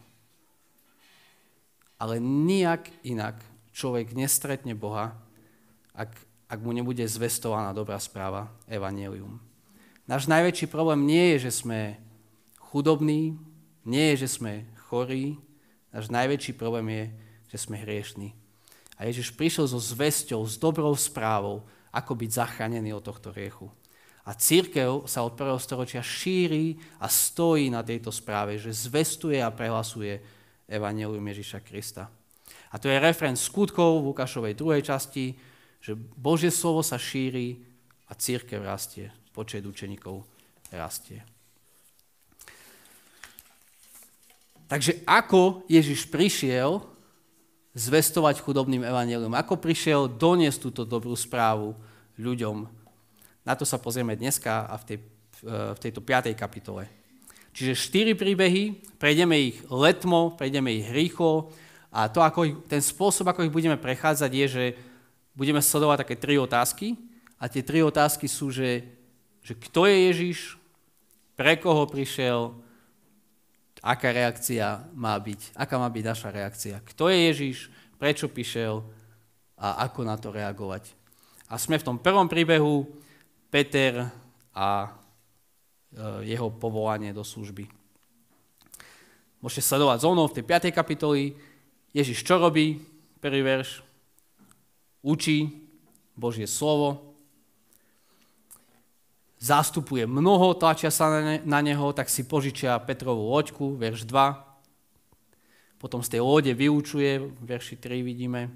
Ale 1.96 2.20
nijak 2.20 2.92
inak 3.08 3.40
človek 3.72 4.12
nestretne 4.12 4.76
Boha, 4.76 5.16
ak, 5.96 6.12
ak 6.52 6.60
mu 6.60 6.76
nebude 6.76 7.08
zvestovaná 7.08 7.72
dobrá 7.72 7.96
správa, 8.04 8.52
evanelium. 8.68 9.40
Náš 10.04 10.28
najväčší 10.28 10.68
problém 10.68 11.08
nie 11.08 11.40
je, 11.40 11.48
že 11.48 11.64
sme 11.64 11.96
chudobní, 12.60 13.40
nie 13.88 14.12
je, 14.12 14.28
že 14.28 14.44
sme 14.44 14.68
chorí, 14.92 15.40
náš 15.96 16.12
najväčší 16.12 16.52
problém 16.60 16.92
je, 16.92 17.04
že 17.48 17.58
sme 17.64 17.80
hriešní. 17.80 18.36
A 19.00 19.08
Ježiš 19.08 19.32
prišiel 19.32 19.72
so 19.72 19.80
zvesťou, 19.80 20.44
s 20.44 20.60
dobrou 20.60 20.92
správou, 21.00 21.64
ako 21.98 22.14
byť 22.14 22.30
zachránený 22.30 22.94
od 22.94 23.02
tohto 23.02 23.34
riechu. 23.34 23.66
A 24.28 24.36
církev 24.38 25.08
sa 25.10 25.24
od 25.24 25.34
prvého 25.34 25.58
storočia 25.58 26.04
šíri 26.04 26.78
a 27.02 27.10
stojí 27.10 27.72
na 27.74 27.82
tejto 27.82 28.14
správe, 28.14 28.60
že 28.60 28.76
zvestuje 28.76 29.40
a 29.42 29.50
prehlasuje 29.50 30.20
Evangelium 30.68 31.24
Ježiša 31.32 31.64
Krista. 31.64 32.12
A 32.70 32.76
to 32.76 32.92
je 32.92 33.00
referent 33.00 33.40
skutkov 33.40 34.04
v 34.04 34.12
Lukášovej 34.12 34.54
druhej 34.54 34.84
časti, 34.84 35.32
že 35.80 35.96
Božie 35.96 36.52
slovo 36.52 36.84
sa 36.84 37.00
šíri 37.00 37.64
a 38.12 38.14
církev 38.14 38.60
rastie, 38.60 39.10
počet 39.32 39.64
učeníkov 39.64 40.28
rastie. 40.76 41.24
Takže 44.68 45.08
ako 45.08 45.64
Ježiš 45.72 46.12
prišiel 46.12 46.84
zvestovať 47.78 48.42
chudobným 48.42 48.82
evanelium. 48.82 49.38
Ako 49.38 49.62
prišiel 49.62 50.10
doniesť 50.10 50.60
túto 50.66 50.82
dobrú 50.82 51.14
správu 51.14 51.78
ľuďom. 52.18 52.66
Na 53.46 53.54
to 53.54 53.70
sa 53.70 53.78
pozrieme 53.78 54.18
dneska 54.18 54.66
a 54.66 54.76
v, 54.82 54.84
tej, 54.84 54.98
v 55.46 55.80
tejto 55.80 56.02
5. 56.02 56.34
kapitole. 56.34 56.90
Čiže 57.54 57.78
štyri 57.78 58.14
príbehy, 58.18 58.98
prejdeme 58.98 59.38
ich 59.54 59.58
letmo, 59.70 60.34
prejdeme 60.34 60.74
ich 60.74 60.90
rýchlo 60.90 61.54
a 61.94 62.10
to, 62.10 62.22
ako 62.22 62.40
ich, 62.46 62.56
ten 62.66 62.82
spôsob, 62.82 63.30
ako 63.30 63.46
ich 63.46 63.54
budeme 63.54 63.78
prechádzať, 63.78 64.32
je, 64.34 64.48
že 64.50 64.66
budeme 65.38 65.62
sledovať 65.62 66.06
také 66.06 66.16
tri 66.18 66.42
otázky 66.42 66.98
a 67.38 67.46
tie 67.46 67.62
tri 67.62 67.86
otázky 67.86 68.26
sú, 68.26 68.50
že, 68.50 68.86
že 69.46 69.54
kto 69.54 69.86
je 69.86 69.98
Ježiš, 70.10 70.40
pre 71.38 71.58
koho 71.58 71.86
prišiel, 71.86 72.58
aká 73.88 74.12
reakcia 74.12 74.84
má 74.92 75.16
byť, 75.16 75.56
aká 75.56 75.80
má 75.80 75.88
byť 75.88 76.04
naša 76.04 76.30
reakcia. 76.36 76.76
Kto 76.84 77.08
je 77.08 77.18
Ježiš, 77.32 77.58
prečo 77.96 78.28
prišiel 78.28 78.84
a 79.56 79.88
ako 79.88 80.00
na 80.04 80.20
to 80.20 80.36
reagovať. 80.36 80.92
A 81.48 81.56
sme 81.56 81.80
v 81.80 81.88
tom 81.88 81.98
prvom 81.98 82.28
príbehu 82.28 82.84
Peter 83.48 84.12
a 84.52 84.68
e, 84.84 84.90
jeho 86.36 86.52
povolanie 86.52 87.16
do 87.16 87.24
služby. 87.24 87.72
Môžete 89.40 89.64
sledovať 89.64 90.04
zónou 90.04 90.28
v 90.28 90.36
tej 90.36 90.44
5. 90.44 90.76
kapitoli. 90.76 91.40
Ježiš 91.96 92.28
čo 92.28 92.36
robí? 92.36 92.84
Prvý 93.24 93.40
verš. 93.40 93.80
Učí 95.00 95.64
Božie 96.20 96.50
slovo, 96.50 97.16
zastupuje 99.38 100.10
mnoho, 100.10 100.58
tlačia 100.58 100.90
sa 100.90 101.10
na, 101.10 101.22
ne, 101.22 101.38
na 101.46 101.60
neho, 101.62 101.94
tak 101.94 102.10
si 102.10 102.26
požičia 102.26 102.82
Petrovú 102.82 103.30
loďku, 103.30 103.78
verš 103.78 104.06
2. 104.10 105.78
Potom 105.78 106.02
z 106.02 106.18
tej 106.18 106.22
lode 106.26 106.52
vyučuje, 106.58 107.22
verši 107.46 107.78
3 107.78 108.02
vidíme. 108.02 108.50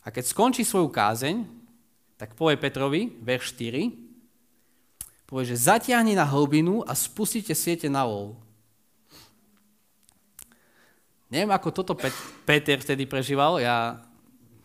A 0.00 0.08
keď 0.08 0.24
skončí 0.32 0.64
svoju 0.64 0.88
kázeň, 0.88 1.44
tak 2.16 2.32
povie 2.32 2.56
Petrovi, 2.56 3.12
verš 3.20 3.56
4, 3.56 3.92
povie, 5.28 5.44
že 5.52 5.68
zatiahni 5.68 6.16
na 6.16 6.24
hlbinu 6.24 6.80
a 6.88 6.96
spustite 6.96 7.52
siete 7.52 7.86
na 7.92 8.08
lov. 8.08 8.36
Neviem, 11.30 11.52
ako 11.54 11.70
toto 11.70 11.94
Pet- 11.94 12.26
Peter 12.42 12.80
vtedy 12.82 13.06
prežíval, 13.06 13.62
ja 13.62 14.02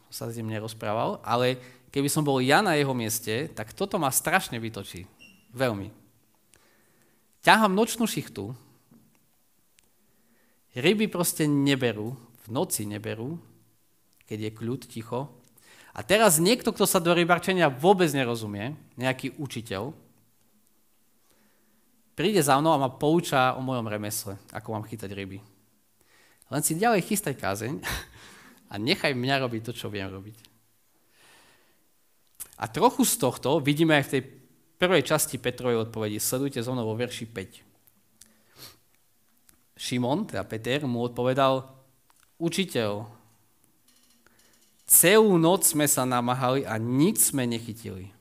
sa 0.10 0.32
s 0.32 0.40
ním 0.40 0.50
nerozprával, 0.50 1.22
ale 1.22 1.60
keby 1.96 2.12
som 2.12 2.28
bol 2.28 2.44
ja 2.44 2.60
na 2.60 2.76
jeho 2.76 2.92
mieste, 2.92 3.48
tak 3.56 3.72
toto 3.72 3.96
ma 3.96 4.12
strašne 4.12 4.60
vytočí. 4.60 5.08
Veľmi. 5.56 5.88
Ťahám 7.48 7.72
nočnú 7.72 8.04
šichtu, 8.04 8.52
ryby 10.76 11.08
proste 11.08 11.48
neberú, 11.48 12.20
v 12.44 12.48
noci 12.52 12.84
neberú, 12.84 13.40
keď 14.28 14.52
je 14.52 14.52
kľud, 14.52 14.82
ticho. 14.92 15.32
A 15.96 16.04
teraz 16.04 16.44
niekto, 16.44 16.76
kto 16.76 16.84
sa 16.84 17.00
do 17.00 17.16
rybarčenia 17.16 17.72
vôbec 17.72 18.12
nerozumie, 18.12 18.76
nejaký 19.00 19.40
učiteľ, 19.40 19.96
príde 22.20 22.44
za 22.44 22.60
mnou 22.60 22.76
a 22.76 22.82
ma 22.82 22.92
poučá 22.92 23.56
o 23.56 23.64
mojom 23.64 23.88
remesle, 23.88 24.36
ako 24.52 24.76
mám 24.76 24.84
chytať 24.84 25.16
ryby. 25.16 25.40
Len 26.52 26.62
si 26.62 26.76
ďalej 26.76 27.08
chystaj 27.08 27.40
kázeň 27.40 27.80
a 28.72 28.76
nechaj 28.76 29.16
mňa 29.16 29.48
robiť 29.48 29.72
to, 29.72 29.72
čo 29.72 29.88
viem 29.88 30.12
robiť. 30.12 30.55
A 32.56 32.72
trochu 32.72 33.04
z 33.04 33.20
tohto 33.20 33.60
vidíme 33.60 34.00
aj 34.00 34.04
v 34.08 34.12
tej 34.16 34.22
prvej 34.80 35.04
časti 35.04 35.36
Petrovej 35.40 35.88
odpovedi. 35.88 36.20
Sledujte 36.20 36.64
zo 36.64 36.72
mnou 36.72 36.88
vo 36.88 36.96
verši 36.96 37.28
5. 37.28 37.64
Šimon, 39.76 40.24
teda 40.24 40.48
Peter, 40.48 40.88
mu 40.88 41.04
odpovedal, 41.04 41.68
učiteľ, 42.40 43.04
celú 44.88 45.36
noc 45.36 45.68
sme 45.68 45.84
sa 45.84 46.08
namáhali 46.08 46.64
a 46.64 46.80
nič 46.80 47.36
sme 47.36 47.44
nechytili. 47.44 48.16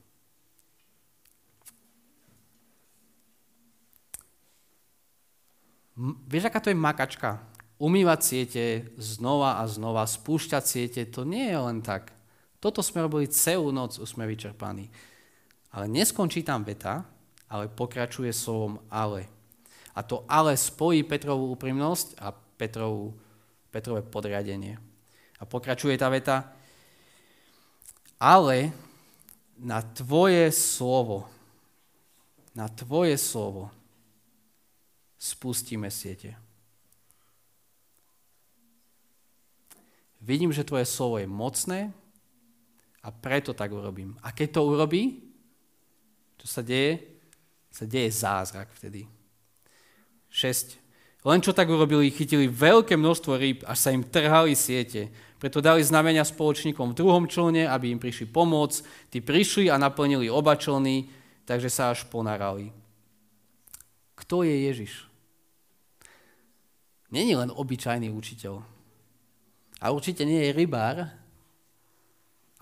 Vieš, 6.27 6.51
aká 6.51 6.59
to 6.59 6.67
je 6.67 6.75
makačka? 6.75 7.39
Umývať 7.79 8.19
siete 8.19 8.63
znova 8.99 9.63
a 9.63 9.67
znova, 9.67 10.03
spúšťať 10.03 10.63
siete, 10.63 11.01
to 11.07 11.23
nie 11.23 11.47
je 11.47 11.59
len 11.59 11.79
tak. 11.79 12.14
Toto 12.65 12.81
sme 12.81 13.05
robili 13.05 13.29
celú 13.29 13.69
noc, 13.69 14.01
už 14.01 14.17
sme 14.17 14.25
vyčerpaní. 14.25 14.89
Ale 15.69 15.85
neskončí 15.85 16.41
tam 16.41 16.65
veta, 16.65 17.05
ale 17.45 17.69
pokračuje 17.69 18.33
slovom 18.33 18.81
ale. 18.89 19.29
A 19.93 20.01
to 20.01 20.25
ale 20.25 20.57
spojí 20.57 21.05
Petrovú 21.05 21.53
úprimnosť 21.53 22.17
a 22.17 22.33
Petrovú, 22.33 23.13
Petrové 23.69 24.01
podriadenie. 24.01 24.81
A 25.37 25.45
pokračuje 25.45 25.93
tá 25.93 26.09
veta, 26.09 26.57
ale 28.17 28.73
na 29.61 29.85
tvoje 29.85 30.49
slovo, 30.49 31.29
na 32.57 32.65
tvoje 32.65 33.13
slovo 33.21 33.69
spustíme 35.21 35.93
siete. 35.93 36.33
Vidím, 40.17 40.49
že 40.49 40.65
tvoje 40.65 40.89
slovo 40.89 41.21
je 41.21 41.29
mocné, 41.29 41.93
a 43.05 43.13
preto 43.13 43.53
tak 43.53 43.69
urobím. 43.69 44.17
A 44.25 44.33
keď 44.33 44.57
to 44.57 44.61
urobí, 44.65 45.21
čo 46.41 46.47
sa 46.49 46.65
deje? 46.65 47.05
Sa 47.69 47.85
deje 47.85 48.09
zázrak 48.09 48.73
vtedy. 48.73 49.05
6. 50.33 50.81
Len 51.25 51.41
čo 51.41 51.53
tak 51.53 51.69
urobili, 51.69 52.13
chytili 52.13 52.49
veľké 52.49 52.97
množstvo 52.97 53.33
rýb, 53.37 53.61
až 53.65 53.77
sa 53.77 53.89
im 53.93 54.05
trhali 54.05 54.53
siete. 54.53 55.09
Preto 55.41 55.61
dali 55.61 55.81
znamenia 55.81 56.21
spoločníkom 56.21 56.93
v 56.93 56.97
druhom 56.97 57.25
člne, 57.25 57.65
aby 57.65 57.93
im 57.93 58.01
prišli 58.01 58.29
pomôcť. 58.29 59.09
Tí 59.09 59.21
prišli 59.21 59.69
a 59.69 59.81
naplnili 59.81 60.29
oba 60.29 60.57
člny, 60.57 61.09
takže 61.45 61.69
sa 61.69 61.93
až 61.93 62.05
ponarali. 62.09 62.69
Kto 64.13 64.45
je 64.45 64.55
Ježiš? 64.69 64.93
Není 67.09 67.37
len 67.37 67.49
obyčajný 67.53 68.09
učiteľ. 68.09 68.61
A 69.81 69.85
určite 69.91 70.23
nie 70.23 70.45
je 70.45 70.55
rybár, 70.55 71.24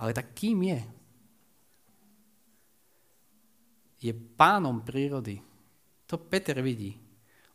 ale 0.04 0.12
tak 0.12 0.36
kým 0.36 0.68
je? 0.68 0.82
Je 4.04 4.12
pánom 4.12 4.84
prírody. 4.84 5.40
To 6.12 6.20
Peter 6.20 6.60
vidí. 6.60 7.00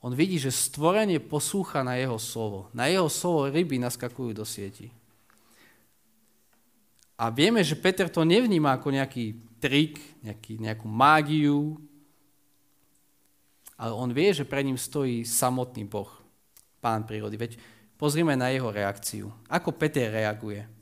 On 0.00 0.16
vidí, 0.16 0.40
že 0.40 0.48
stvorenie 0.48 1.20
poslúcha 1.20 1.84
na 1.84 2.00
jeho 2.00 2.16
slovo. 2.16 2.72
Na 2.72 2.88
jeho 2.88 3.12
slovo 3.12 3.52
ryby 3.52 3.76
naskakujú 3.76 4.32
do 4.32 4.48
sieti. 4.48 4.88
A 7.20 7.28
vieme, 7.28 7.60
že 7.60 7.76
Peter 7.76 8.08
to 8.08 8.24
nevníma 8.24 8.80
ako 8.80 8.96
nejaký 8.96 9.36
trik, 9.60 10.00
nejaký, 10.24 10.56
nejakú 10.56 10.88
mágiu, 10.88 11.76
ale 13.76 13.92
on 13.92 14.08
vie, 14.10 14.32
že 14.32 14.48
pred 14.48 14.64
ním 14.64 14.80
stojí 14.80 15.22
samotný 15.22 15.84
Boh, 15.84 16.08
pán 16.80 17.04
prírody. 17.04 17.36
Veď 17.36 17.52
pozrime 18.00 18.38
na 18.38 18.48
jeho 18.48 18.72
reakciu. 18.72 19.28
Ako 19.50 19.76
Peter 19.76 20.08
reaguje? 20.10 20.77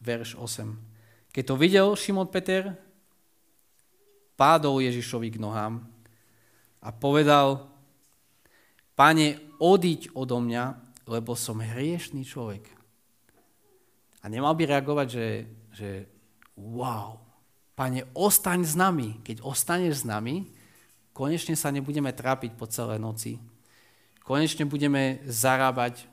Verš 0.00 0.34
8. 0.34 1.30
Keď 1.30 1.44
to 1.46 1.54
videl 1.54 1.86
Šimon 1.94 2.26
Peter, 2.26 2.74
pádol 4.34 4.80
Ježišovi 4.82 5.36
k 5.36 5.38
nohám 5.38 5.84
a 6.80 6.88
povedal, 6.90 7.68
pane, 8.96 9.36
odiť 9.60 10.16
odo 10.16 10.40
mňa, 10.40 10.64
lebo 11.04 11.36
som 11.36 11.60
hriešný 11.60 12.24
človek. 12.24 12.64
A 14.24 14.28
nemal 14.32 14.56
by 14.56 14.64
reagovať, 14.64 15.06
že, 15.12 15.28
že 15.76 15.90
wow, 16.56 17.20
pane, 17.76 18.08
ostaň 18.16 18.64
s 18.64 18.74
nami. 18.76 19.20
Keď 19.20 19.44
ostaneš 19.44 20.04
s 20.04 20.08
nami, 20.08 20.48
konečne 21.12 21.56
sa 21.56 21.68
nebudeme 21.68 22.12
trápiť 22.12 22.56
po 22.56 22.64
celé 22.64 22.96
noci. 22.96 23.36
Konečne 24.30 24.62
budeme 24.62 25.18
zarábať, 25.26 26.06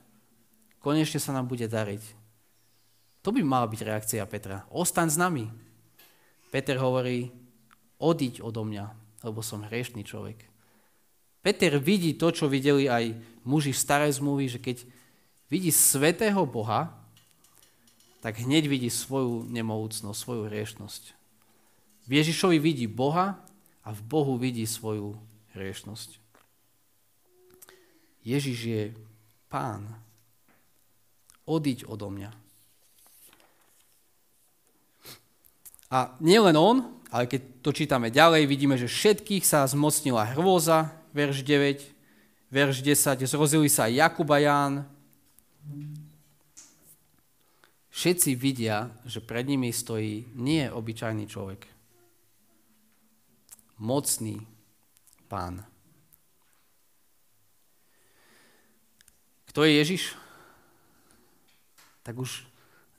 konečne 0.82 1.22
sa 1.22 1.38
nám 1.38 1.46
bude 1.46 1.70
dariť. 1.70 2.02
To 3.22 3.30
by 3.30 3.46
mala 3.46 3.70
byť 3.70 3.78
reakcia 3.86 4.26
Petra. 4.26 4.66
Ostaň 4.74 5.14
s 5.14 5.22
nami. 5.22 5.46
Peter 6.50 6.82
hovorí, 6.82 7.30
odiť 8.02 8.42
odo 8.42 8.66
mňa, 8.66 8.86
lebo 9.22 9.46
som 9.46 9.62
hriešný 9.62 10.02
človek. 10.02 10.50
Peter 11.46 11.78
vidí 11.78 12.18
to, 12.18 12.34
čo 12.34 12.50
videli 12.50 12.90
aj 12.90 13.14
muži 13.46 13.70
v 13.70 13.84
starej 13.86 14.18
zmluvy, 14.18 14.50
že 14.50 14.66
keď 14.66 14.82
vidí 15.54 15.70
svetého 15.70 16.42
Boha, 16.50 16.98
tak 18.26 18.42
hneď 18.42 18.66
vidí 18.66 18.90
svoju 18.90 19.46
nemohúcnosť, 19.46 20.18
svoju 20.18 20.50
hriešnosť. 20.50 21.14
V 22.10 22.12
Ježišovi 22.18 22.58
vidí 22.58 22.90
Boha 22.90 23.38
a 23.86 23.94
v 23.94 24.02
Bohu 24.02 24.42
vidí 24.42 24.66
svoju 24.66 25.22
hriešnosť. 25.54 26.27
Ježiš 28.28 28.60
je 28.60 28.84
pán. 29.48 29.88
Odiť 31.48 31.88
odo 31.88 32.12
mňa. 32.12 32.32
A 35.88 36.12
nielen 36.20 36.60
on, 36.60 36.84
ale 37.08 37.32
keď 37.32 37.64
to 37.64 37.72
čítame 37.72 38.12
ďalej, 38.12 38.44
vidíme, 38.44 38.76
že 38.76 38.92
všetkých 38.92 39.48
sa 39.48 39.64
zmocnila 39.64 40.36
hrôza, 40.36 40.92
verš 41.16 41.48
9, 41.48 41.88
verš 42.52 42.84
10, 42.84 43.24
zrozili 43.24 43.72
sa 43.72 43.88
Jakub 43.88 44.28
a 44.28 44.44
Ján. 44.44 44.84
Všetci 47.96 48.36
vidia, 48.36 48.92
že 49.08 49.24
pred 49.24 49.48
nimi 49.48 49.72
stojí 49.72 50.28
nie 50.36 50.68
obyčajný 50.68 51.32
človek. 51.32 51.63
Mocný 53.80 54.44
pán. 55.32 55.77
Kto 59.58 59.65
je 59.65 59.82
Ježiš? 59.82 60.13
Tak 62.06 62.13
už 62.13 62.46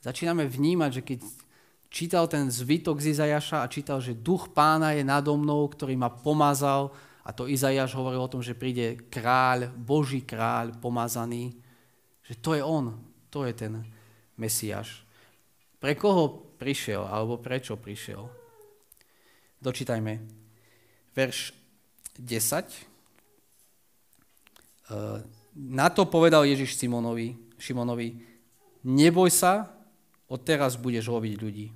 začíname 0.03 0.43
vnímať, 0.43 0.91
že 0.91 1.03
keď 1.07 1.19
čítal 1.87 2.27
ten 2.27 2.51
zvytok 2.51 2.99
z 2.99 3.15
Izajaša 3.15 3.63
a 3.63 3.71
čítal, 3.71 4.03
že 4.03 4.19
duch 4.19 4.51
pána 4.51 4.91
je 4.91 5.07
nado 5.07 5.39
mnou, 5.39 5.71
ktorý 5.71 5.95
ma 5.95 6.11
pomazal 6.11 6.91
a 7.23 7.31
to 7.31 7.47
Izajaš 7.47 7.95
hovoril 7.95 8.27
o 8.27 8.33
tom, 8.35 8.43
že 8.43 8.59
príde 8.59 9.07
kráľ, 9.07 9.71
Boží 9.71 10.27
kráľ 10.27 10.75
pomazaný, 10.83 11.55
že 12.27 12.35
to 12.43 12.59
je 12.59 12.63
on, 12.67 12.91
to 13.31 13.47
je 13.47 13.55
ten 13.55 13.79
Mesiáš. 14.35 15.07
Pre 15.79 15.95
koho 15.95 16.59
prišiel 16.59 17.07
alebo 17.07 17.39
prečo 17.39 17.79
prišiel? 17.79 18.27
Dočítajme. 19.63 20.27
Verš 21.15 21.55
10. 22.19 22.67
E, 24.91 25.38
na 25.59 25.91
to 25.91 26.07
povedal 26.07 26.47
Ježiš 26.47 26.79
Simonovi, 26.79 27.35
Šimonovi, 27.59 28.15
neboj 28.87 29.27
sa, 29.35 29.75
odteraz 30.31 30.79
budeš 30.79 31.11
loviť 31.11 31.35
ľudí. 31.35 31.67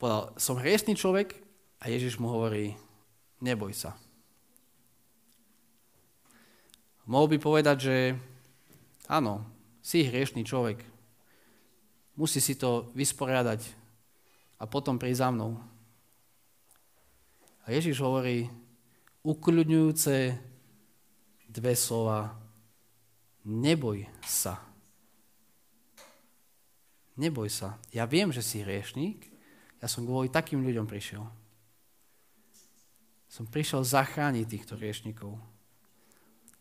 Povedal, 0.00 0.32
som 0.40 0.56
hriešný 0.56 0.96
človek 0.96 1.36
a 1.84 1.92
Ježiš 1.92 2.16
mu 2.16 2.32
hovorí, 2.32 2.72
neboj 3.44 3.76
sa. 3.76 3.92
Mohol 7.04 7.36
by 7.36 7.38
povedať, 7.38 7.76
že 7.80 7.96
áno, 9.06 9.44
si 9.84 10.02
hriešný 10.02 10.42
človek. 10.42 10.82
Musí 12.16 12.40
si 12.40 12.56
to 12.56 12.90
vysporiadať 12.96 13.60
a 14.56 14.64
potom 14.64 14.96
prísť 14.96 15.20
za 15.20 15.28
mnou. 15.30 15.60
A 17.62 17.70
Ježiš 17.70 18.00
hovorí 18.00 18.48
ukľudňujúce 19.26 20.16
dve 21.50 21.74
slova. 21.74 22.38
Neboj 23.42 24.06
sa. 24.22 24.62
Neboj 27.18 27.50
sa. 27.50 27.74
Ja 27.90 28.06
viem, 28.06 28.30
že 28.30 28.44
si 28.44 28.62
hriešník, 28.62 29.26
ja 29.82 29.90
som 29.90 30.06
kvôli 30.06 30.30
takým 30.30 30.62
ľuďom 30.62 30.86
prišiel. 30.86 31.26
Som 33.26 33.50
prišiel 33.50 33.82
zachrániť 33.82 34.46
týchto 34.46 34.78
riešnikov. 34.78 35.34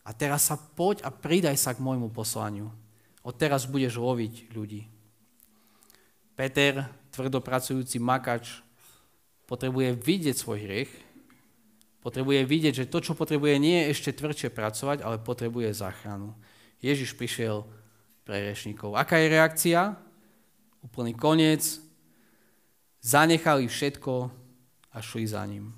A 0.06 0.10
teraz 0.14 0.50
sa 0.50 0.58
poď 0.58 1.06
a 1.06 1.10
pridaj 1.14 1.58
sa 1.58 1.74
k 1.74 1.82
môjmu 1.82 2.10
poslaniu. 2.10 2.74
Od 3.26 3.34
teraz 3.38 3.66
budeš 3.70 3.98
loviť 3.98 4.54
ľudí. 4.54 4.86
Peter, 6.36 6.86
tvrdopracujúci 7.16 7.98
makač, 7.98 8.62
potrebuje 9.48 9.98
vidieť 9.98 10.36
svoj 10.36 10.60
hriech, 10.62 10.92
potrebuje 12.06 12.46
vidieť, 12.46 12.86
že 12.86 12.92
to, 12.94 13.02
čo 13.02 13.18
potrebuje, 13.18 13.58
nie 13.58 13.82
je 13.82 13.98
ešte 13.98 14.14
tvrdšie 14.14 14.54
pracovať, 14.54 15.02
ale 15.02 15.18
potrebuje 15.18 15.74
záchranu. 15.74 16.38
Ježiš 16.78 17.18
prišiel 17.18 17.66
pre 18.22 18.46
riešnikov. 18.46 18.94
Aká 18.94 19.18
je 19.18 19.34
reakcia? 19.34 19.98
Úplný 20.86 21.18
koniec, 21.18 21.82
zanechali 23.02 23.66
všetko 23.66 24.30
a 24.94 24.98
šli 25.02 25.26
za 25.26 25.42
ním. 25.50 25.74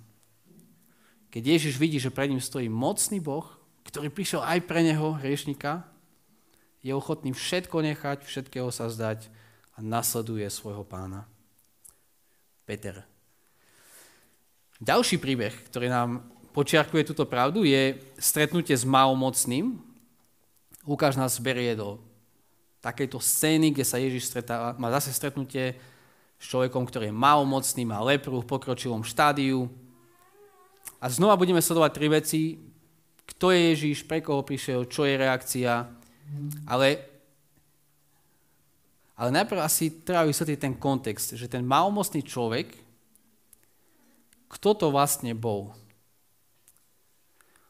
Keď 1.32 1.44
Ježiš 1.48 1.80
vidí, 1.80 1.96
že 1.96 2.12
pred 2.12 2.28
ním 2.28 2.44
stojí 2.44 2.68
mocný 2.68 3.24
Boh, 3.24 3.48
ktorý 3.88 4.12
prišiel 4.12 4.44
aj 4.44 4.68
pre 4.68 4.84
neho, 4.84 5.16
hriešnika, 5.16 5.88
je 6.84 6.92
ochotný 6.92 7.32
všetko 7.32 7.88
nechať, 7.88 8.28
všetkého 8.28 8.68
sa 8.68 8.92
zdať 8.92 9.32
a 9.76 9.80
nasleduje 9.80 10.44
svojho 10.52 10.84
pána. 10.84 11.24
Peter. 12.68 13.16
Ďalší 14.78 15.18
príbeh, 15.18 15.54
ktorý 15.74 15.90
nám 15.90 16.22
počiarkuje 16.54 17.02
túto 17.02 17.26
pravdu, 17.26 17.66
je 17.66 17.98
stretnutie 18.22 18.78
s 18.78 18.86
malomocným. 18.86 19.74
Lukáš 20.86 21.18
nás 21.18 21.42
berie 21.42 21.74
do 21.74 21.98
takejto 22.82 23.18
scény, 23.18 23.74
kde 23.74 23.86
sa 23.86 23.98
Ježiš 23.98 24.30
stretáva, 24.30 24.78
má 24.78 24.94
zase 24.94 25.10
stretnutie 25.10 25.74
s 26.38 26.46
človekom, 26.46 26.86
ktorý 26.86 27.10
je 27.10 27.16
malomocný, 27.18 27.90
má 27.90 27.98
lepru 28.06 28.38
v 28.38 28.50
pokročilom 28.50 29.02
štádiu. 29.02 29.66
A 31.02 31.10
znova 31.10 31.34
budeme 31.34 31.62
sledovať 31.62 31.92
tri 31.98 32.08
veci. 32.13 32.42
Kto 33.28 33.50
je 33.50 33.74
Ježiš, 33.74 34.06
pre 34.06 34.22
koho 34.22 34.46
prišiel, 34.46 34.86
čo 34.86 35.10
je 35.10 35.18
reakcia. 35.18 35.90
Ale, 36.70 37.02
ale 39.18 39.30
najprv 39.42 39.58
asi 39.58 40.06
treba 40.06 40.22
vysvetliť 40.30 40.60
ten 40.62 40.74
kontext, 40.78 41.34
že 41.34 41.50
ten 41.50 41.66
malomocný 41.66 42.22
človek, 42.22 42.87
kto 44.47 44.69
to 44.75 44.88
vlastne 44.91 45.36
bol? 45.36 45.75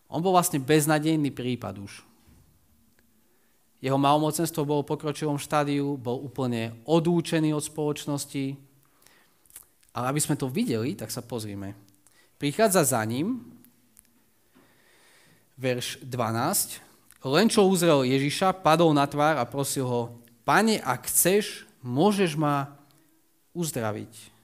On 0.07 0.23
bol 0.23 0.31
vlastne 0.31 0.61
beznadejný 0.61 1.33
prípad 1.35 1.83
už. 1.83 2.05
jeho 3.77 3.99
malomocenstvo 3.99 4.65
bolo 4.65 4.81
v 4.81 4.89
pokročilom 4.89 5.37
štádiu, 5.37 6.01
bol 6.01 6.17
úplne 6.17 6.73
odúčený 6.89 7.53
od 7.53 7.61
spoločnosti. 7.61 8.57
Ale 9.93 10.05
aby 10.09 10.21
sme 10.21 10.33
to 10.37 10.49
videli, 10.49 10.97
tak 10.97 11.13
sa 11.13 11.21
pozrime. 11.21 11.77
Prichádza 12.41 12.85
za 12.85 13.01
ním, 13.05 13.41
verš 15.57 16.01
12, 16.05 16.81
len 17.25 17.49
čo 17.49 17.65
uzrel 17.65 18.05
Ježiša, 18.05 18.61
padol 18.61 18.93
na 18.93 19.09
tvár 19.09 19.41
a 19.41 19.45
prosil 19.45 19.85
ho, 19.89 20.01
pane, 20.45 20.77
ak 20.81 21.09
chceš, 21.09 21.65
môžeš 21.81 22.37
ma 22.37 22.77
uzdraviť. 23.57 24.36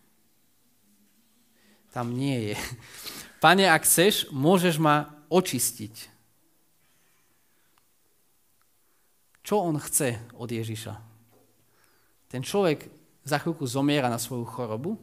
Tam 1.93 2.10
nie 2.10 2.51
je. 2.51 2.56
Pane, 3.38 3.69
ak 3.69 3.86
chceš, 3.86 4.34
môžeš 4.34 4.82
ma 4.82 5.13
očistiť. 5.29 6.10
Čo 9.45 9.62
on 9.62 9.77
chce 9.77 10.17
od 10.34 10.49
Ježiša? 10.49 10.93
Ten 12.34 12.41
človek 12.41 12.89
za 13.21 13.38
chvíľku 13.38 13.69
zomiera 13.69 14.10
na 14.10 14.17
svoju 14.17 14.47
chorobu 14.49 14.97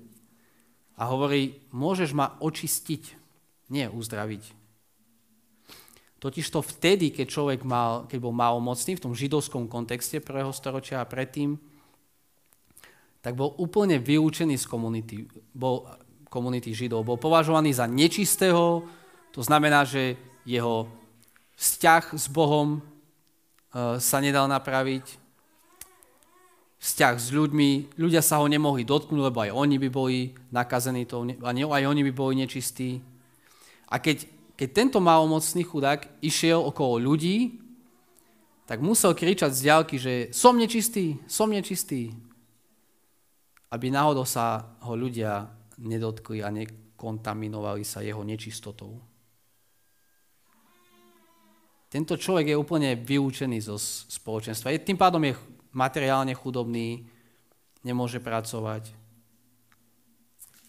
a 0.99 1.07
hovorí, 1.07 1.63
môžeš 1.71 2.11
ma 2.11 2.35
očistiť, 2.43 3.03
nie 3.71 3.87
uzdraviť. 3.87 4.59
Totiž 6.21 6.47
to 6.53 6.61
vtedy, 6.61 7.15
keď 7.15 7.27
človek 7.33 7.61
mal, 7.65 8.05
keď 8.05 8.19
bol 8.21 8.35
malomocný 8.37 8.99
v 8.99 9.05
tom 9.09 9.17
židovskom 9.17 9.71
kontexte 9.71 10.21
prvého 10.21 10.53
storočia 10.53 11.01
a 11.01 11.09
predtým, 11.09 11.57
tak 13.25 13.37
bol 13.37 13.57
úplne 13.57 13.97
vylúčený 14.01 14.57
z 14.57 14.67
komunity, 14.69 15.17
bol, 15.53 15.89
komunity 16.31 16.71
židov. 16.73 17.05
Bol 17.05 17.19
považovaný 17.19 17.75
za 17.75 17.91
nečistého, 17.91 18.87
to 19.35 19.43
znamená, 19.43 19.85
že 19.85 20.15
jeho 20.47 20.89
vzťah 21.59 22.17
s 22.17 22.27
Bohom 22.31 22.79
e, 22.79 24.01
sa 24.01 24.23
nedal 24.23 24.49
napraviť, 24.49 25.19
vzťah 26.81 27.15
s 27.21 27.29
ľuďmi, 27.35 28.01
ľudia 28.01 28.25
sa 28.25 28.41
ho 28.41 28.49
nemohli 28.49 28.89
dotknúť, 28.89 29.21
lebo 29.29 29.45
aj 29.45 29.53
oni 29.53 29.77
by 29.77 29.89
boli 29.93 30.33
nakazení, 30.49 31.05
to, 31.05 31.29
aj 31.45 31.85
oni 31.85 32.03
by 32.09 32.13
boli 32.17 32.41
nečistí. 32.41 33.05
A 33.93 34.01
keď 34.01 34.25
keď 34.61 34.77
tento 34.77 35.01
malomocný 35.01 35.65
chudák 35.65 36.21
išiel 36.21 36.61
okolo 36.61 37.01
ľudí, 37.01 37.57
tak 38.69 38.85
musel 38.85 39.17
kričať 39.17 39.57
z 39.57 39.63
diálky, 39.65 39.97
že 39.97 40.15
som 40.37 40.53
nečistý, 40.53 41.17
som 41.25 41.49
nečistý. 41.49 42.13
Aby 43.73 43.89
náhodou 43.89 44.29
sa 44.29 44.77
ho 44.85 44.93
ľudia 44.93 45.49
nedotkli 45.81 46.45
a 46.45 46.53
nekontaminovali 46.53 47.83
sa 47.83 48.05
jeho 48.05 48.21
nečistotou. 48.21 49.01
Tento 51.91 52.15
človek 52.15 52.55
je 52.55 52.61
úplne 52.61 52.95
vylúčený 52.95 53.59
zo 53.67 53.75
spoločenstva. 54.15 54.71
Tým 54.79 54.95
pádom 54.95 55.27
je 55.27 55.35
materiálne 55.75 56.31
chudobný, 56.39 57.03
nemôže 57.83 58.23
pracovať. 58.23 58.95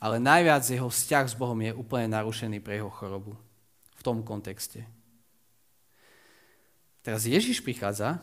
Ale 0.02 0.18
najviac 0.18 0.66
jeho 0.66 0.90
vzťah 0.90 1.26
s 1.30 1.38
Bohom 1.38 1.62
je 1.62 1.78
úplne 1.78 2.10
narušený 2.10 2.58
pre 2.58 2.82
jeho 2.82 2.90
chorobu 2.90 3.38
v 3.94 4.02
tom 4.02 4.26
kontexte. 4.26 4.82
Teraz 7.06 7.30
Ježiš 7.30 7.62
prichádza, 7.62 8.18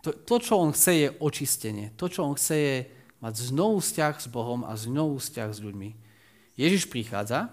to, 0.00 0.16
to, 0.24 0.40
čo 0.40 0.56
on 0.56 0.72
chce, 0.72 0.92
je 0.96 1.08
očistenie. 1.20 1.92
To, 2.00 2.08
čo 2.08 2.24
on 2.24 2.32
chce, 2.32 2.56
je 2.56 2.76
mať 3.26 3.50
znovu 3.50 3.82
vzťah 3.82 4.22
s 4.22 4.30
Bohom 4.30 4.62
a 4.62 4.78
znovu 4.78 5.18
vzťah 5.18 5.50
s 5.50 5.58
ľuďmi. 5.58 5.90
Ježiš 6.54 6.86
prichádza, 6.86 7.50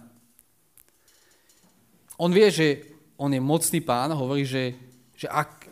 on 2.13 2.29
vie, 2.29 2.45
že 2.53 2.85
on 3.17 3.33
je 3.33 3.41
mocný 3.41 3.81
pán, 3.81 4.13
hovorí, 4.13 4.45
že, 4.45 4.77
že 5.17 5.25
ak, 5.25 5.65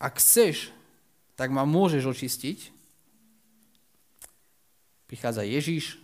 ak 0.00 0.16
chceš, 0.16 0.72
tak 1.36 1.52
ma 1.52 1.68
môžeš 1.68 2.08
očistiť. 2.08 2.72
Prichádza 5.04 5.44
Ježiš, 5.44 6.00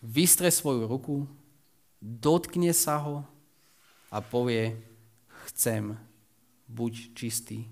vystre 0.00 0.48
svoju 0.48 0.88
ruku, 0.88 1.28
dotkne 2.00 2.72
sa 2.72 3.04
ho 3.04 3.20
a 4.08 4.24
povie, 4.24 4.80
chcem, 5.52 5.92
buď 6.72 7.12
čistý. 7.12 7.68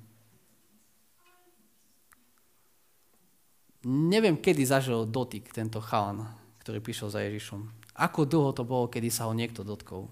Neviem, 3.83 4.39
kedy 4.39 4.63
zažil 4.63 5.03
dotyk 5.11 5.51
tento 5.51 5.83
chalan, 5.83 6.31
ktorý 6.63 6.79
prišiel 6.79 7.11
za 7.11 7.21
Ježišom. 7.27 7.67
Ako 7.99 8.25
dlho 8.25 8.55
to 8.55 8.63
bolo, 8.63 8.87
kedy 8.87 9.11
sa 9.11 9.27
ho 9.27 9.35
niekto 9.35 9.67
dotkol. 9.67 10.07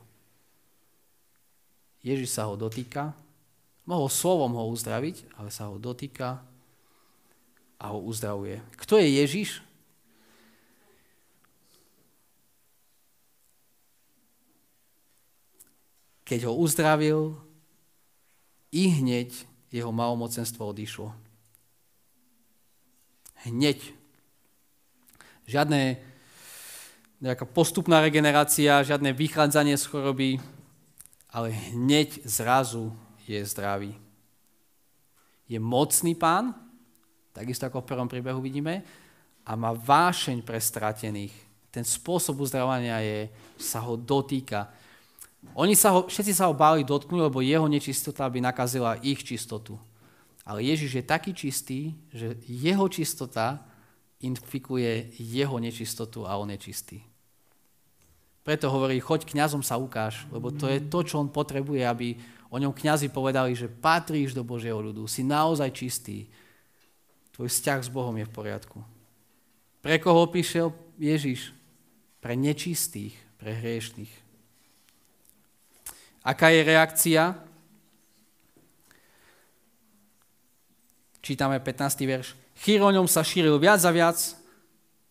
Ježiš 2.02 2.34
sa 2.34 2.50
ho 2.50 2.58
dotýka, 2.58 3.14
mohol 3.86 4.10
slovom 4.10 4.58
ho 4.58 4.64
uzdraviť, 4.74 5.36
ale 5.38 5.54
sa 5.54 5.70
ho 5.70 5.78
dotýka 5.78 6.42
a 7.78 7.84
ho 7.94 7.98
uzdravuje. 8.02 8.58
Kto 8.74 8.98
je 8.98 9.08
Ježiš? 9.22 9.50
Keď 16.26 16.46
ho 16.46 16.52
uzdravil, 16.58 17.34
i 18.70 18.86
hneď 18.86 19.34
jeho 19.74 19.90
malomocenstvo 19.90 20.62
odišlo. 20.70 21.10
Hneď. 23.48 23.80
Žiadne 25.48 25.96
nejaká 27.20 27.44
postupná 27.44 28.00
regenerácia, 28.00 28.80
žiadne 28.84 29.12
vychádzanie 29.12 29.76
z 29.76 29.84
choroby, 29.84 30.30
ale 31.28 31.52
hneď 31.72 32.24
zrazu 32.24 32.90
je 33.28 33.38
zdravý. 33.44 33.92
Je 35.44 35.60
mocný 35.60 36.16
pán, 36.16 36.56
takisto 37.36 37.68
ako 37.68 37.84
v 37.84 37.90
prvom 37.92 38.08
príbehu 38.08 38.40
vidíme, 38.40 38.82
a 39.44 39.52
má 39.56 39.74
vášeň 39.74 40.46
pre 40.46 40.60
stratených. 40.60 41.34
Ten 41.70 41.82
spôsob 41.86 42.40
uzdravania 42.40 42.98
je, 43.02 43.18
sa 43.58 43.82
ho 43.82 43.94
dotýka. 43.98 44.70
Oni 45.54 45.74
sa 45.74 45.94
ho, 45.94 46.06
všetci 46.06 46.32
sa 46.34 46.46
ho 46.50 46.54
báli 46.54 46.86
dotknúť, 46.86 47.30
lebo 47.30 47.42
jeho 47.42 47.66
nečistota 47.66 48.26
by 48.28 48.38
nakazila 48.42 49.00
ich 49.00 49.22
čistotu. 49.22 49.78
Ale 50.44 50.64
Ježiš 50.64 51.00
je 51.00 51.04
taký 51.04 51.32
čistý, 51.36 51.94
že 52.10 52.40
jeho 52.48 52.88
čistota 52.88 53.60
infikuje 54.20 55.12
jeho 55.16 55.56
nečistotu 55.56 56.28
a 56.28 56.36
on 56.36 56.52
je 56.52 56.58
čistý. 56.60 56.98
Preto 58.40 58.72
hovorí, 58.72 59.00
choď 59.00 59.28
kňazom 59.28 59.60
sa 59.60 59.76
ukáž, 59.76 60.24
lebo 60.32 60.48
to 60.48 60.64
je 60.68 60.80
to, 60.80 61.00
čo 61.04 61.20
on 61.20 61.28
potrebuje, 61.28 61.84
aby 61.84 62.16
o 62.48 62.56
ňom 62.56 62.72
kňazi 62.72 63.12
povedali, 63.12 63.52
že 63.52 63.68
patríš 63.68 64.32
do 64.32 64.42
Božieho 64.42 64.80
ľudu, 64.80 65.04
si 65.04 65.20
naozaj 65.22 65.70
čistý. 65.76 66.26
Tvoj 67.36 67.52
vzťah 67.52 67.80
s 67.84 67.92
Bohom 67.92 68.16
je 68.16 68.26
v 68.26 68.34
poriadku. 68.34 68.80
Pre 69.80 69.96
koho 70.00 70.28
prišiel 70.28 70.72
Ježiš? 71.00 71.52
Pre 72.20 72.36
nečistých, 72.36 73.16
pre 73.40 73.56
hriešných. 73.56 74.12
Aká 76.20 76.52
je 76.52 76.60
reakcia? 76.64 77.32
Čítame 81.20 81.60
15. 81.60 82.00
verš. 82.08 82.32
Chýr 82.64 82.80
o 82.80 82.88
ňom 82.88 83.04
sa 83.04 83.20
šíril 83.20 83.60
viac 83.60 83.84
a 83.84 83.92
viac, 83.92 84.16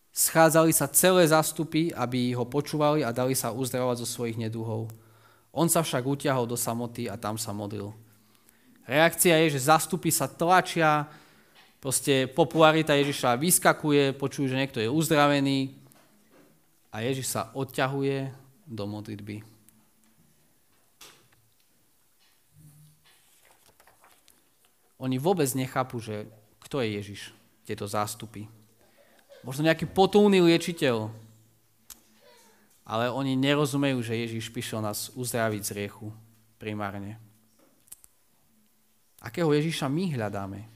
schádzali 0.09 0.73
sa 0.73 0.89
celé 0.89 1.29
zástupy, 1.29 1.93
aby 1.93 2.33
ho 2.33 2.49
počúvali 2.49 3.05
a 3.05 3.13
dali 3.13 3.37
sa 3.37 3.53
uzdravovať 3.53 4.01
zo 4.01 4.07
svojich 4.09 4.41
neduhov. 4.41 4.89
On 5.53 5.69
sa 5.69 5.85
však 5.85 6.01
utiahol 6.01 6.49
do 6.49 6.57
samoty 6.57 7.05
a 7.05 7.13
tam 7.13 7.37
sa 7.37 7.53
modlil. 7.53 7.93
Reakcia 8.89 9.37
je, 9.45 9.53
že 9.53 9.69
zástupy 9.69 10.09
sa 10.09 10.25
tlačia, 10.25 11.05
proste 11.77 12.25
popularita 12.25 12.97
Ježiša 12.97 13.37
vyskakuje, 13.37 14.17
počujú, 14.17 14.49
že 14.49 14.57
niekto 14.57 14.81
je 14.81 14.89
uzdravený 14.89 15.77
a 16.89 17.05
Ježiš 17.05 17.37
sa 17.37 17.53
odťahuje 17.53 18.33
do 18.65 18.83
modlitby. 18.89 19.58
Oni 24.99 25.15
vôbec 25.15 25.47
nechápu, 25.55 26.03
že 26.03 26.27
kto 26.59 26.83
je 26.83 26.99
Ježiš, 26.99 27.21
tieto 27.63 27.87
zástupy. 27.87 28.51
Možno 29.47 29.63
nejaký 29.63 29.87
potulný 29.87 30.43
liečiteľ, 30.43 31.07
ale 32.83 33.07
oni 33.07 33.39
nerozumejú, 33.39 34.03
že 34.03 34.19
Ježiš 34.19 34.51
prišiel 34.51 34.83
nás 34.83 35.13
uzdraviť 35.15 35.61
z 35.63 35.71
riechu 35.79 36.11
primárne. 36.59 37.15
Akého 39.23 39.47
Ježiša 39.55 39.87
my 39.87 40.19
hľadáme? 40.19 40.67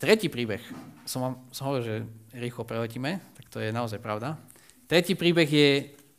Tretí 0.00 0.32
príbeh, 0.32 0.62
som 1.04 1.20
vám 1.20 1.34
som 1.52 1.68
hovoril, 1.68 1.84
že 1.84 1.96
rýchlo 2.32 2.64
preletíme, 2.64 3.20
tak 3.36 3.52
to 3.52 3.58
je 3.60 3.68
naozaj 3.68 4.00
pravda. 4.00 4.38
Tretí 4.88 5.12
príbeh 5.12 5.48
je 5.50 5.68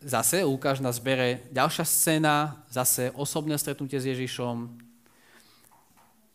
zase, 0.03 0.45
Lukáš 0.45 0.83
nás 0.85 1.01
bere 1.01 1.45
ďalšia 1.49 1.85
scéna, 1.85 2.61
zase 2.69 3.09
osobné 3.17 3.57
stretnutie 3.57 3.97
s 3.97 4.05
Ježišom, 4.05 4.69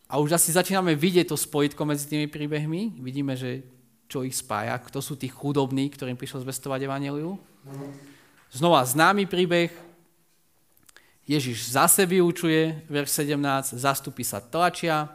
a 0.07 0.23
už 0.23 0.39
asi 0.39 0.55
začíname 0.55 0.95
vidieť 0.95 1.31
to 1.31 1.37
spojitko 1.37 1.83
medzi 1.83 2.07
tými 2.07 2.31
príbehmi. 2.31 2.95
Vidíme, 3.03 3.35
že 3.35 3.67
čo 4.07 4.23
ich 4.23 4.39
spája, 4.39 4.79
kto 4.79 5.03
sú 5.03 5.19
tí 5.19 5.27
chudobní, 5.27 5.91
ktorým 5.91 6.15
prišlo 6.15 6.47
zvestovať 6.47 6.87
Evangeliu. 6.87 7.35
Znova 8.55 8.87
známy 8.87 9.27
príbeh. 9.27 9.75
Ježiš 11.27 11.75
zase 11.75 12.07
vyučuje, 12.07 12.87
verš 12.87 13.27
17, 13.27 13.75
zastupy 13.83 14.23
sa 14.23 14.39
tlačia, 14.39 15.11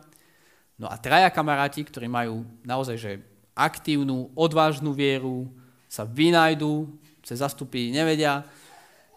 no 0.76 0.92
a 0.92 1.00
traja 1.00 1.32
kamaráti, 1.32 1.88
ktorí 1.88 2.12
majú 2.12 2.44
naozaj 2.68 2.98
že 3.00 3.12
aktívnu, 3.56 4.28
odvážnu 4.36 4.92
vieru, 4.92 5.48
sa 5.88 6.04
vynajdu, 6.04 6.92
cez 7.24 7.40
zastupy 7.40 7.96
nevedia, 7.96 8.44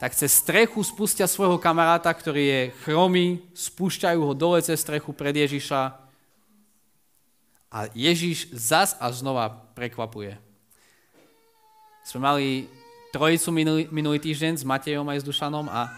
tak 0.05 0.13
cez 0.13 0.37
strechu 0.37 0.85
spustia 0.85 1.25
svojho 1.25 1.57
kamaráta, 1.57 2.13
ktorý 2.13 2.45
je 2.45 2.63
chromý, 2.85 3.41
spúšťajú 3.57 4.21
ho 4.21 4.37
dole 4.37 4.61
cez 4.61 4.77
strechu 4.85 5.17
pred 5.17 5.33
Ježiša 5.33 5.97
a 7.73 7.89
Ježiš 7.97 8.53
zas 8.53 9.01
a 9.01 9.09
znova 9.09 9.49
prekvapuje. 9.73 10.37
Sme 12.05 12.21
mali 12.21 12.69
trojicu 13.17 13.49
minulý, 13.49 13.89
minulý 13.89 14.21
týždeň 14.21 14.61
s 14.61 14.69
Matejom 14.69 15.09
aj 15.09 15.25
s 15.25 15.29
Dušanom 15.33 15.73
a 15.73 15.89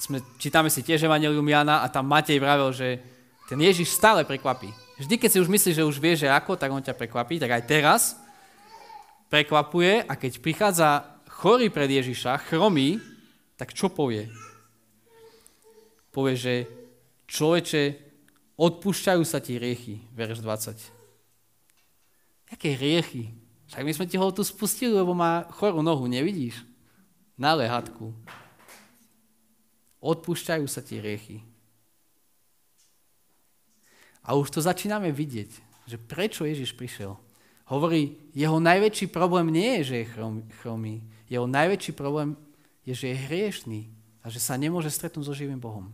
sme, 0.00 0.24
čítame 0.40 0.72
si 0.72 0.80
tiež 0.80 1.04
Evangelium 1.04 1.44
Jana 1.52 1.84
a 1.84 1.92
tam 1.92 2.08
Matej 2.08 2.40
vravel, 2.40 2.72
že 2.72 2.96
ten 3.44 3.60
Ježiš 3.60 3.92
stále 3.92 4.24
prekvapí. 4.24 4.72
Vždy, 4.96 5.20
keď 5.20 5.36
si 5.36 5.42
už 5.44 5.52
myslíš, 5.52 5.76
že 5.76 5.84
už 5.84 6.00
vie, 6.00 6.16
že 6.16 6.32
ako, 6.32 6.56
tak 6.56 6.72
on 6.72 6.80
ťa 6.80 6.96
prekvapí, 6.96 7.36
tak 7.44 7.60
aj 7.60 7.68
teraz 7.68 8.16
prekvapuje 9.28 10.00
a 10.08 10.16
keď 10.16 10.40
prichádza 10.40 11.15
chorý 11.36 11.68
pred 11.68 11.92
Ježiša, 11.92 12.48
chromý, 12.48 12.96
tak 13.60 13.76
čo 13.76 13.92
povie? 13.92 14.32
Povie, 16.08 16.36
že 16.36 16.54
človeče, 17.28 18.00
odpúšťajú 18.56 19.22
sa 19.28 19.44
ti 19.44 19.60
riechy, 19.60 20.00
verš 20.16 20.40
20. 20.40 22.56
Jaké 22.56 22.70
riechy? 22.80 23.36
Však 23.68 23.84
my 23.84 23.92
sme 23.92 24.06
ti 24.08 24.16
ho 24.16 24.32
tu 24.32 24.40
spustili, 24.40 24.96
lebo 24.96 25.12
má 25.12 25.44
chorú 25.52 25.84
nohu, 25.84 26.08
nevidíš? 26.08 26.64
Na 27.36 27.52
lehatku 27.52 28.16
odpúšťajú 30.06 30.66
sa 30.70 30.80
ti 30.84 31.02
riechy. 31.02 31.42
A 34.26 34.34
už 34.34 34.54
to 34.54 34.60
začíname 34.62 35.10
vidieť, 35.10 35.50
že 35.86 35.96
prečo 35.98 36.46
Ježiš 36.46 36.74
prišiel. 36.74 37.18
Hovorí, 37.66 38.14
jeho 38.34 38.62
najväčší 38.62 39.10
problém 39.10 39.50
nie 39.50 39.82
je, 39.82 39.82
že 39.82 39.96
je 40.02 40.10
chromý. 40.62 41.02
Jeho 41.26 41.46
najväčší 41.50 41.92
problém 41.94 42.38
je, 42.86 42.94
že 42.94 43.10
je 43.10 43.22
hriešný 43.26 43.80
a 44.22 44.30
že 44.30 44.38
sa 44.38 44.54
nemôže 44.54 44.90
stretnúť 44.90 45.26
so 45.26 45.34
živým 45.34 45.58
Bohom. 45.58 45.90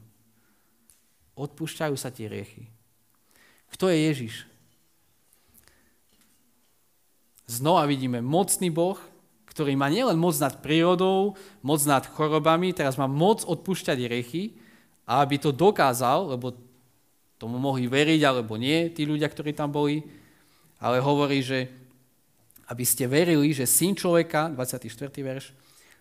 Odpúšťajú 1.32 1.96
sa 1.96 2.12
ti 2.12 2.28
riechy. 2.28 2.68
Kto 3.72 3.88
je 3.88 3.98
Ježiš? 4.12 4.34
Znova 7.48 7.88
vidíme 7.88 8.20
mocný 8.20 8.68
Boh, 8.68 9.00
ktorý 9.48 9.76
má 9.76 9.92
nielen 9.92 10.16
moc 10.16 10.36
nad 10.40 10.60
prírodou, 10.64 11.36
moc 11.60 11.80
nad 11.84 12.04
chorobami, 12.08 12.72
teraz 12.72 12.96
má 12.96 13.04
moc 13.04 13.44
odpúšťať 13.44 13.98
riechy 14.08 14.56
a 15.04 15.20
aby 15.20 15.36
to 15.36 15.52
dokázal, 15.52 16.32
lebo 16.32 16.56
tomu 17.36 17.60
mohli 17.60 17.84
veriť 17.84 18.20
alebo 18.24 18.56
nie, 18.56 18.88
tí 18.88 19.04
ľudia, 19.04 19.28
ktorí 19.28 19.52
tam 19.52 19.68
boli, 19.68 20.00
ale 20.80 21.04
hovorí, 21.04 21.44
že 21.44 21.68
aby 22.72 22.88
ste 22.88 23.04
verili, 23.04 23.52
že 23.52 23.68
syn 23.68 23.92
človeka, 23.92 24.48
24. 24.48 25.12
verš, 25.12 25.52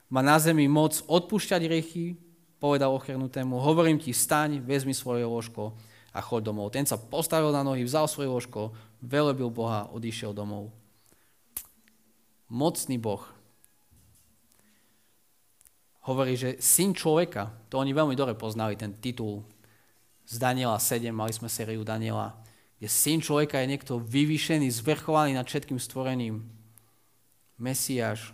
má 0.07 0.23
na 0.23 0.39
zemi 0.39 0.71
moc 0.71 1.03
odpúšťať 1.03 1.67
riechy, 1.67 2.15
povedal 2.63 2.95
ochrnutému, 2.95 3.59
hovorím 3.59 3.99
ti, 3.99 4.15
staň, 4.15 4.63
vezmi 4.63 4.95
svoje 4.95 5.27
ložko 5.27 5.75
a 6.15 6.23
choď 6.23 6.47
domov. 6.47 6.71
Ten 6.71 6.87
sa 6.87 6.95
postavil 6.95 7.51
na 7.51 7.59
nohy, 7.59 7.83
vzal 7.83 8.07
svoje 8.07 8.31
ložko, 8.31 8.71
velebil 9.03 9.51
Boha, 9.51 9.91
odišiel 9.91 10.31
domov. 10.31 10.71
Mocný 12.47 12.95
Boh, 12.95 13.23
hovorí, 16.07 16.39
že 16.39 16.55
syn 16.63 16.95
človeka, 16.95 17.51
to 17.67 17.83
oni 17.83 17.91
veľmi 17.91 18.15
dobre 18.15 18.35
poznali, 18.39 18.79
ten 18.79 18.95
titul 18.95 19.43
z 20.23 20.39
Daniela 20.39 20.79
7, 20.79 21.11
mali 21.11 21.35
sme 21.35 21.51
sériu 21.51 21.83
Daniela, 21.83 22.31
kde 22.79 22.87
syn 22.87 23.19
človeka 23.19 23.59
je 23.59 23.71
niekto 23.75 23.99
vyvýšený, 23.99 24.71
zvrchovaný 24.71 25.35
nad 25.35 25.43
všetkým 25.43 25.77
stvorením. 25.77 26.60
Mesiáš. 27.61 28.33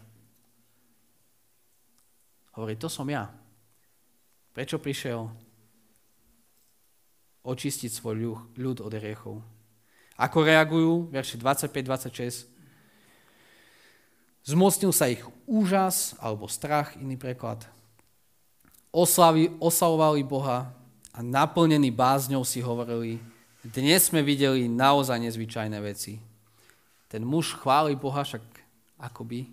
Hovorí, 2.56 2.80
to 2.80 2.88
som 2.88 3.04
ja. 3.12 3.28
Prečo 4.56 4.80
prišiel? 4.80 5.28
Očistiť 7.44 7.92
svoj 7.92 8.40
ľud 8.56 8.80
od 8.80 8.94
riechov. 8.96 9.44
Ako 10.16 10.48
reagujú? 10.48 11.12
Verši 11.12 11.38
25-26. 11.44 12.48
Zmocnil 14.48 14.96
sa 14.96 15.12
ich 15.12 15.22
úžas 15.44 16.16
alebo 16.24 16.48
strach, 16.48 16.96
iný 16.96 17.20
preklad. 17.20 17.68
Oslavi, 18.96 19.52
oslavovali 19.60 20.24
Boha 20.24 20.72
a 21.12 21.20
naplnení 21.20 21.92
bázňou 21.92 22.48
si 22.48 22.64
hovorili, 22.64 23.20
dnes 23.62 24.08
sme 24.08 24.24
videli 24.24 24.72
naozaj 24.72 25.20
nezvyčajné 25.20 25.78
veci. 25.84 26.24
Ten 27.12 27.28
muž 27.28 27.54
chváli 27.60 28.00
Boha 28.00 28.24
však 28.24 28.57
akoby 28.98 29.50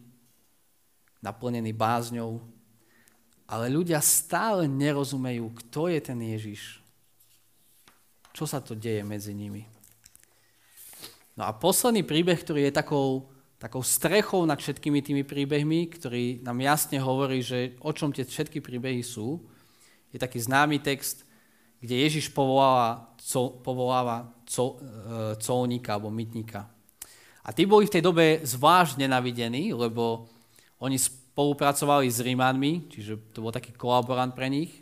naplnený 1.25 1.73
bázňou, 1.73 2.41
ale 3.45 3.73
ľudia 3.73 4.01
stále 4.01 4.69
nerozumejú, 4.69 5.53
kto 5.65 5.89
je 5.93 6.01
ten 6.01 6.19
Ježiš. 6.21 6.81
Čo 8.35 8.45
sa 8.49 8.59
to 8.59 8.75
deje 8.75 9.05
medzi 9.05 9.33
nimi. 9.37 9.65
No 11.39 11.47
a 11.47 11.53
posledný 11.55 12.03
príbeh, 12.03 12.41
ktorý 12.41 12.69
je 12.69 12.75
takou 12.75 13.35
takou 13.65 13.81
strechou 13.81 14.45
nad 14.45 14.61
všetkými 14.61 15.01
tými 15.01 15.25
príbehmi, 15.25 15.89
ktorý 15.89 16.45
nám 16.45 16.61
jasne 16.61 17.01
hovorí, 17.01 17.41
že 17.41 17.81
o 17.81 17.97
čom 17.97 18.13
tie 18.13 18.29
všetky 18.29 18.61
príbehy 18.61 19.01
sú. 19.01 19.41
Je 20.13 20.21
taký 20.21 20.37
známy 20.37 20.85
text, 20.85 21.25
kde 21.81 21.97
Ježiš 22.05 22.29
povoláva, 22.29 23.17
co, 23.17 23.57
povoláva 23.65 24.29
co, 24.45 24.77
e, 24.77 25.37
colníka 25.41 25.97
alebo 25.97 26.13
mytníka. 26.13 26.69
A 27.45 27.53
tí 27.53 27.69
boli 27.69 27.85
v 27.85 27.95
tej 27.95 28.03
dobe 28.03 28.41
zvlášť 28.41 28.97
nenavidení, 28.97 29.77
lebo 29.77 30.33
oni 30.81 30.97
spolupracovali 30.97 32.09
s 32.09 32.25
Rímanmi, 32.25 32.89
čiže 32.89 33.21
to 33.37 33.45
bol 33.45 33.53
taký 33.53 33.77
kolaborant 33.77 34.33
pre 34.33 34.49
nich. 34.49 34.73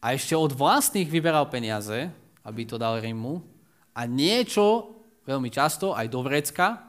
A 0.00 0.16
ešte 0.16 0.32
od 0.32 0.56
vlastných 0.56 1.08
vyberal 1.08 1.44
peniaze, 1.52 2.08
aby 2.46 2.62
to 2.64 2.80
dal 2.80 2.96
Rímu. 2.96 3.44
A 3.96 4.08
niečo, 4.08 4.96
veľmi 5.28 5.52
často, 5.52 5.92
aj 5.92 6.06
do 6.08 6.20
vrecka, 6.24 6.80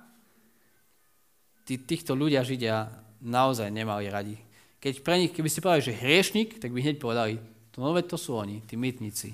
tí, 1.67 1.75
týchto 1.83 2.15
ľudia, 2.15 2.45
Židia, 2.47 2.87
naozaj 3.19 3.67
nemali 3.67 4.07
radi. 4.07 4.35
Keď 4.79 4.93
pre 5.03 5.19
nich, 5.19 5.33
keby 5.33 5.49
si 5.51 5.59
povedali, 5.59 5.87
že 5.91 5.99
hriešnik, 5.99 6.61
tak 6.61 6.71
by 6.71 6.79
hneď 6.79 7.01
povedali, 7.01 7.41
to 7.73 7.83
no 7.83 7.91
to 8.05 8.15
sú 8.15 8.37
oni, 8.37 8.63
tí 8.63 8.79
mytníci. 8.79 9.33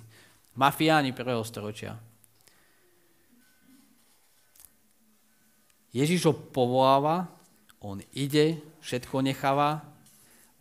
Mafiáni 0.56 1.12
prvého 1.12 1.44
storočia. 1.44 2.00
Ježiš 5.94 6.26
ho 6.26 6.34
povoláva, 6.34 7.30
on 7.78 8.02
ide, 8.10 8.58
všetko 8.82 9.22
necháva 9.22 9.86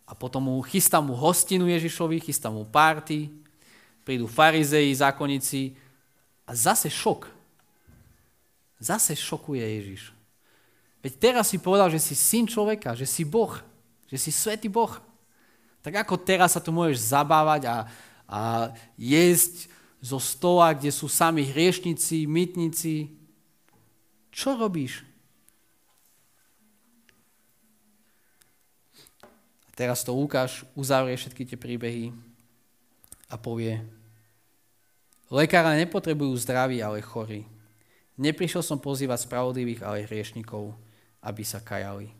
a 0.05 0.13
potom 0.13 0.45
mu 0.45 0.61
chystá 0.61 1.01
mu 1.01 1.17
hostinu 1.17 1.65
Ježišovi, 1.65 2.21
chystá 2.21 2.53
mu 2.53 2.61
párty, 2.69 3.33
prídu 4.05 4.29
farizei, 4.29 4.93
zákonníci 4.93 5.73
a 6.45 6.53
zase 6.53 6.91
šok. 6.91 7.25
Zase 8.77 9.17
šokuje 9.17 9.63
Ježiš. 9.63 10.13
Veď 11.01 11.13
teraz 11.17 11.49
si 11.49 11.57
povedal, 11.57 11.89
že 11.89 11.99
si 11.99 12.13
syn 12.13 12.45
človeka, 12.45 12.93
že 12.93 13.09
si 13.09 13.25
Boh, 13.25 13.57
že 14.07 14.21
si 14.21 14.29
svetý 14.29 14.69
Boh. 14.69 14.91
Tak 15.81 16.05
ako 16.05 16.15
teraz 16.21 16.55
sa 16.55 16.61
tu 16.63 16.71
môžeš 16.71 17.11
zabávať 17.11 17.67
a, 17.67 17.77
a 18.27 18.41
jesť 18.95 19.71
zo 20.03 20.19
stola, 20.19 20.75
kde 20.75 20.91
sú 20.91 21.07
sami 21.07 21.47
hriešnici, 21.47 22.27
mytníci. 22.27 23.11
Čo 24.31 24.59
robíš? 24.59 25.03
Teraz 29.73 30.05
to 30.05 30.13
Lukáš 30.13 30.65
uzavrie 30.77 31.17
všetky 31.17 31.43
tie 31.49 31.57
príbehy 31.57 32.13
a 33.29 33.35
povie, 33.35 33.81
lekára 35.33 35.73
nepotrebujú 35.77 36.37
zdraví, 36.37 36.79
ale 36.79 37.01
chorí. 37.01 37.45
Neprišiel 38.17 38.61
som 38.61 38.77
pozývať 38.77 39.25
spravodlivých, 39.25 39.81
ale 39.81 40.05
hriešnikov 40.05 40.77
aby 41.23 41.43
sa 41.47 41.63
kajali. 41.63 42.11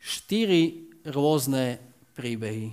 Štyri 0.00 0.92
rôzne 1.04 1.80
príbehy, 2.16 2.72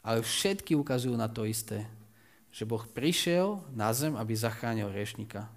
ale 0.00 0.24
všetky 0.24 0.72
ukazujú 0.76 1.16
na 1.16 1.28
to 1.28 1.44
isté, 1.44 1.84
že 2.52 2.64
Boh 2.64 2.84
prišiel 2.84 3.60
na 3.76 3.92
zem, 3.92 4.16
aby 4.16 4.32
zachránil 4.32 4.88
riešnika. 4.88 5.48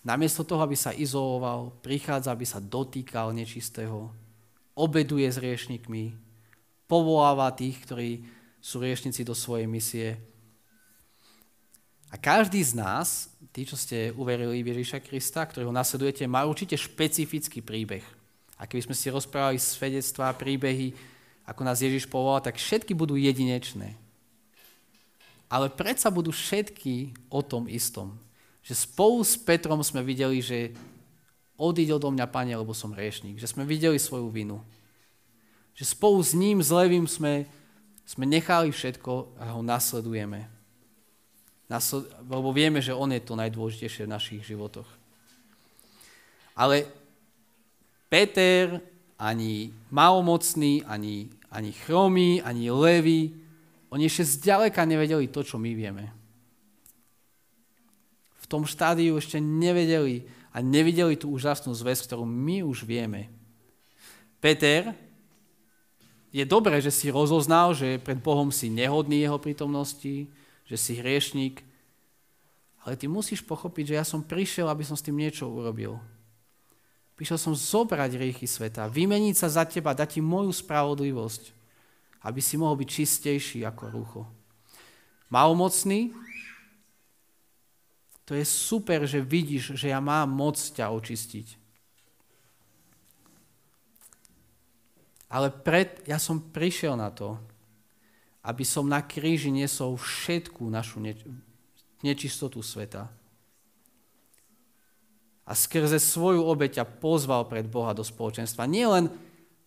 Namiesto 0.00 0.42
toho, 0.42 0.64
aby 0.64 0.74
sa 0.74 0.96
izoloval, 0.96 1.76
prichádza, 1.84 2.32
aby 2.32 2.48
sa 2.48 2.58
dotýkal 2.58 3.36
nečistého, 3.36 4.08
obeduje 4.72 5.28
s 5.28 5.36
riešnikmi, 5.36 6.16
povoláva 6.88 7.52
tých, 7.52 7.76
ktorí 7.84 8.10
sú 8.58 8.80
riešnici 8.80 9.22
do 9.22 9.36
svojej 9.36 9.68
misie. 9.68 10.08
A 12.08 12.16
každý 12.16 12.64
z 12.64 12.72
nás 12.76 13.32
tí, 13.52 13.68
čo 13.68 13.76
ste 13.76 14.12
uverili 14.16 14.64
v 14.64 14.76
Ježíša 14.76 15.00
Krista, 15.00 15.44
ktorého 15.44 15.72
nasledujete, 15.72 16.24
má 16.24 16.44
určite 16.48 16.76
špecifický 16.76 17.60
príbeh. 17.60 18.04
A 18.56 18.68
keby 18.68 18.84
sme 18.90 18.96
si 18.96 19.12
rozprávali 19.12 19.58
svedectvá, 19.58 20.32
príbehy, 20.36 20.94
ako 21.42 21.60
nás 21.66 21.82
Ježiš 21.82 22.06
povolal, 22.06 22.40
tak 22.40 22.56
všetky 22.60 22.94
budú 22.94 23.18
jedinečné. 23.18 23.98
Ale 25.52 25.68
predsa 25.68 26.08
budú 26.08 26.32
všetky 26.32 27.12
o 27.28 27.44
tom 27.44 27.68
istom. 27.68 28.16
Že 28.62 28.74
spolu 28.74 29.26
s 29.26 29.34
Petrom 29.34 29.82
sme 29.82 30.06
videli, 30.06 30.38
že 30.38 30.70
odíď 31.58 31.98
do 31.98 32.10
mňa, 32.10 32.26
Pane, 32.30 32.54
lebo 32.54 32.74
som 32.74 32.94
riešnik. 32.94 33.38
Že 33.38 33.58
sme 33.58 33.64
videli 33.66 33.98
svoju 33.98 34.30
vinu. 34.30 34.62
Že 35.74 35.84
spolu 35.98 36.18
s 36.22 36.32
ním, 36.34 36.62
s 36.62 36.70
Levým, 36.70 37.06
sme, 37.06 37.46
sme 38.06 38.24
nechali 38.26 38.70
všetko 38.70 39.38
a 39.38 39.54
ho 39.54 39.62
nasledujeme. 39.62 40.46
Nasled, 41.66 42.06
lebo 42.28 42.52
vieme, 42.52 42.78
že 42.78 42.94
on 42.94 43.10
je 43.10 43.22
to 43.22 43.34
najdôležitejšie 43.34 44.04
v 44.06 44.14
našich 44.14 44.42
životoch. 44.44 44.86
Ale 46.52 46.84
Peter, 48.12 48.76
ani 49.16 49.72
malomocný, 49.88 50.84
ani, 50.84 51.32
ani 51.48 51.70
chromý, 51.72 52.44
ani 52.44 52.68
levý, 52.68 53.32
oni 53.88 54.08
ešte 54.08 54.40
zďaleka 54.40 54.84
nevedeli 54.84 55.28
to, 55.32 55.40
čo 55.40 55.56
my 55.56 55.72
vieme. 55.72 56.12
Tom 58.52 58.68
štádiu 58.68 59.16
ešte 59.16 59.40
nevedeli 59.40 60.28
a 60.52 60.60
nevideli 60.60 61.16
tú 61.16 61.32
úžasnú 61.32 61.72
zväz, 61.72 62.04
ktorú 62.04 62.28
my 62.28 62.60
už 62.68 62.84
vieme. 62.84 63.32
Peter, 64.44 64.92
je 66.28 66.44
dobré, 66.44 66.84
že 66.84 66.92
si 66.92 67.08
rozoznal, 67.08 67.72
že 67.72 67.96
pred 67.96 68.20
Bohom 68.20 68.52
si 68.52 68.68
nehodný 68.68 69.24
jeho 69.24 69.40
prítomnosti, 69.40 70.28
že 70.68 70.76
si 70.76 71.00
hriešník, 71.00 71.64
ale 72.84 73.00
ty 73.00 73.08
musíš 73.08 73.40
pochopiť, 73.40 73.94
že 73.94 73.98
ja 73.98 74.04
som 74.04 74.20
prišiel, 74.20 74.68
aby 74.68 74.84
som 74.84 74.98
s 74.98 75.04
tým 75.04 75.16
niečo 75.16 75.48
urobil. 75.48 75.96
Prišiel 77.16 77.40
som 77.40 77.56
zobrať 77.56 78.20
riechy 78.20 78.44
sveta, 78.44 78.92
vymeniť 78.92 79.34
sa 79.38 79.48
za 79.48 79.64
teba, 79.64 79.96
dať 79.96 80.18
ti 80.18 80.20
moju 80.20 80.52
spravodlivosť 80.52 81.62
aby 82.22 82.38
si 82.38 82.54
mohol 82.54 82.78
byť 82.78 82.88
čistejší 82.88 83.58
ako 83.66 83.84
rucho. 83.90 84.22
Malomocný, 85.32 86.14
to 88.24 88.38
je 88.38 88.44
super, 88.46 89.02
že 89.04 89.22
vidíš, 89.22 89.74
že 89.74 89.90
ja 89.90 89.98
mám 89.98 90.30
moc 90.30 90.58
ťa 90.58 90.90
očistiť. 90.94 91.58
Ale 95.32 95.48
pred, 95.48 96.04
ja 96.04 96.20
som 96.20 96.38
prišiel 96.38 96.94
na 96.94 97.08
to, 97.08 97.40
aby 98.44 98.62
som 98.66 98.84
na 98.84 99.00
kríži 99.00 99.48
nesol 99.48 99.96
všetku 99.96 100.66
našu 100.68 101.00
nečistotu 102.04 102.60
sveta. 102.60 103.08
A 105.42 105.52
skrze 105.56 105.98
svoju 105.98 106.44
obeťa 106.46 106.84
pozval 107.00 107.48
pred 107.48 107.66
Boha 107.66 107.96
do 107.96 108.04
spoločenstva. 108.06 108.68
Nie 108.68 108.86
len 108.86 109.06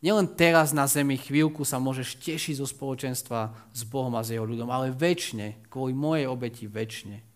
Nielen 0.06 0.38
teraz 0.38 0.70
na 0.70 0.86
zemi 0.86 1.18
chvíľku 1.18 1.66
sa 1.66 1.82
môžeš 1.82 2.22
tešiť 2.22 2.62
zo 2.62 2.70
spoločenstva 2.70 3.58
s 3.74 3.82
Bohom 3.90 4.14
a 4.14 4.22
s 4.22 4.38
jeho 4.38 4.46
ľudom, 4.46 4.70
ale 4.70 4.94
väčšine, 4.94 5.66
kvôli 5.66 5.98
mojej 5.98 6.30
obeti 6.30 6.70
väčšine. 6.70 7.35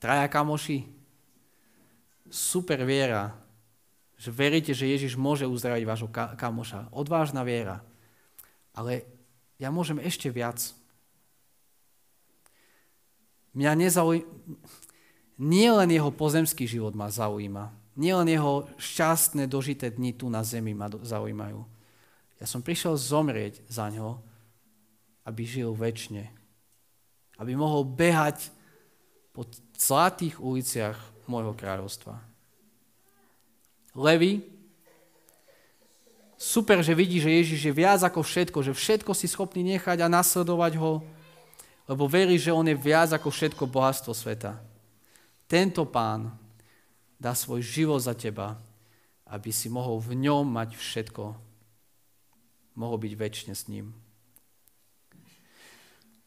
Traja 0.00 0.26
kamoši, 0.32 0.88
super 2.32 2.80
viera, 2.88 3.36
že 4.16 4.32
veríte, 4.32 4.72
že 4.72 4.88
Ježiš 4.88 5.20
môže 5.20 5.44
uzdraviť 5.44 5.84
vášho 5.84 6.08
kamoša. 6.12 6.88
Odvážna 6.92 7.44
viera. 7.44 7.84
Ale 8.72 9.04
ja 9.60 9.68
môžem 9.68 10.00
ešte 10.00 10.32
viac. 10.32 10.72
Mňa 13.52 13.72
nezaujíma... 13.76 14.28
Nie 15.40 15.72
len 15.72 15.88
jeho 15.88 16.12
pozemský 16.12 16.68
život 16.68 16.92
ma 16.92 17.08
zaujíma, 17.08 17.72
Nielen 17.98 18.32
jeho 18.32 18.70
šťastné 18.78 19.50
dožité 19.50 19.90
dni 19.90 20.14
tu 20.14 20.30
na 20.30 20.46
zemi 20.46 20.72
ma 20.72 20.86
zaujímajú. 20.88 21.60
Ja 22.40 22.46
som 22.48 22.64
prišiel 22.64 22.96
zomrieť 22.96 23.60
za 23.66 23.92
ňo, 23.92 24.22
aby 25.28 25.42
žil 25.44 25.76
väčšine. 25.76 26.30
Aby 27.36 27.52
mohol 27.58 27.84
behať 27.84 28.54
po 29.40 29.48
zlatých 29.72 30.36
uliciach 30.36 31.00
môjho 31.24 31.56
kráľovstva. 31.56 32.20
Levi, 33.96 34.44
super, 36.36 36.84
že 36.84 36.92
vidí, 36.92 37.16
že 37.24 37.32
Ježiš 37.32 37.60
je 37.64 37.72
viac 37.72 38.04
ako 38.04 38.20
všetko, 38.20 38.60
že 38.60 38.76
všetko 38.76 39.16
si 39.16 39.24
schopný 39.24 39.64
nechať 39.64 40.04
a 40.04 40.12
nasledovať 40.12 40.76
ho, 40.76 41.00
lebo 41.88 42.04
verí, 42.04 42.36
že 42.36 42.52
on 42.52 42.68
je 42.68 42.76
viac 42.76 43.16
ako 43.16 43.32
všetko 43.32 43.64
bohatstvo 43.64 44.12
sveta. 44.12 44.60
Tento 45.48 45.88
pán 45.88 46.36
dá 47.16 47.32
svoj 47.32 47.64
život 47.64 48.04
za 48.04 48.12
teba, 48.12 48.60
aby 49.24 49.48
si 49.56 49.72
mohol 49.72 50.04
v 50.04 50.20
ňom 50.20 50.44
mať 50.44 50.76
všetko. 50.76 51.32
Mohol 52.76 53.08
byť 53.08 53.12
väčšine 53.16 53.54
s 53.56 53.72
ním. 53.72 53.96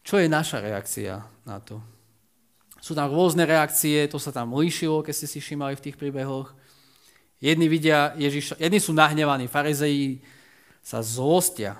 Čo 0.02 0.17
je 0.17 0.26
naša 0.26 0.65
reakcia 0.65 1.21
na 1.45 1.62
to? 1.62 1.92
Sú 2.84 2.91
tam 2.91 3.15
rôzne 3.15 3.48
reakcie, 3.48 4.12
to 4.12 4.19
sa 4.19 4.36
tam 4.36 4.52
líšilo, 4.52 5.08
keď 5.08 5.13
ste 5.15 5.28
si 5.32 5.39
všimali 5.39 5.80
v 5.80 5.84
tých 5.88 5.96
príbehoch. 5.96 6.52
Jedni 7.39 7.72
vidia 7.72 8.12
Ježiša, 8.19 8.60
jedni 8.60 8.84
sú 8.84 8.91
nahnevaní, 8.91 9.48
farizeji 9.48 10.19
sa 10.84 11.00
zlostia, 11.00 11.80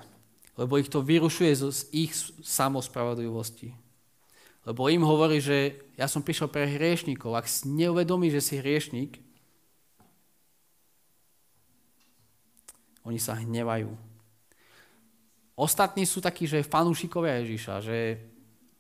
lebo 0.56 0.80
ich 0.80 0.88
to 0.88 1.04
vyrušuje 1.04 1.52
z 1.60 1.80
ich 1.92 2.16
samospravodlivosti. 2.40 3.76
Lebo 4.64 4.88
im 4.88 5.04
hovorí, 5.04 5.44
že 5.44 5.76
ja 6.00 6.08
som 6.08 6.24
prišiel 6.24 6.48
pre 6.48 6.64
hriešnikov. 6.72 7.36
Ak 7.36 7.52
si 7.52 7.68
neuvedomí, 7.68 8.32
že 8.32 8.40
si 8.40 8.64
hriešnik, 8.64 9.20
oni 13.04 13.20
sa 13.20 13.36
hnevajú. 13.36 13.92
Ostatní 15.60 16.08
sú 16.08 16.24
takí, 16.24 16.48
že 16.48 16.64
fanúšikovia 16.64 17.44
Ježiša, 17.44 17.84
že 17.84 17.98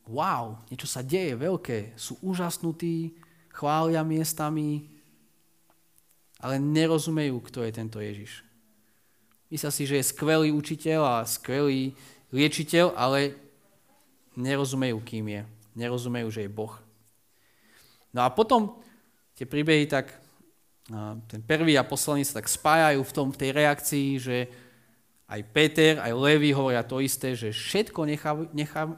wow, 0.07 0.59
niečo 0.67 0.87
sa 0.87 1.03
deje 1.03 1.35
veľké, 1.37 1.95
sú 1.95 2.19
úžasnutí, 2.23 3.15
chvália 3.53 4.03
miestami, 4.03 4.89
ale 6.43 6.59
nerozumejú, 6.59 7.39
kto 7.39 7.63
je 7.63 7.71
tento 7.71 7.97
Ježiš. 8.03 8.43
Myslia 9.47 9.71
si, 9.71 9.83
že 9.85 10.01
je 10.01 10.09
skvelý 10.11 10.49
učiteľ 10.51 11.01
a 11.01 11.15
skvelý 11.29 11.93
liečiteľ, 12.33 12.97
ale 12.97 13.37
nerozumejú, 14.33 14.97
kým 15.05 15.25
je 15.29 15.41
nerozumejú, 15.75 16.29
že 16.29 16.45
je 16.45 16.49
Boh. 16.49 16.73
No 18.13 18.25
a 18.25 18.29
potom 18.29 18.77
tie 19.33 19.49
príbehy 19.49 19.89
tak, 19.89 20.13
ten 21.29 21.41
prvý 21.41 21.73
a 21.77 21.87
posledný 21.87 22.21
sa 22.21 22.41
tak 22.41 22.49
spájajú 22.49 23.01
v, 23.01 23.15
tom, 23.15 23.27
v 23.33 23.39
tej 23.39 23.51
reakcii, 23.55 24.07
že 24.21 24.37
aj 25.25 25.41
Peter, 25.49 25.97
aj 25.97 26.13
Levi 26.13 26.53
hovoria 26.53 26.85
to 26.85 27.01
isté, 27.01 27.33
že 27.33 27.49
všetko 27.49 28.05
nechav, 28.05 28.35
nechav, 28.53 28.93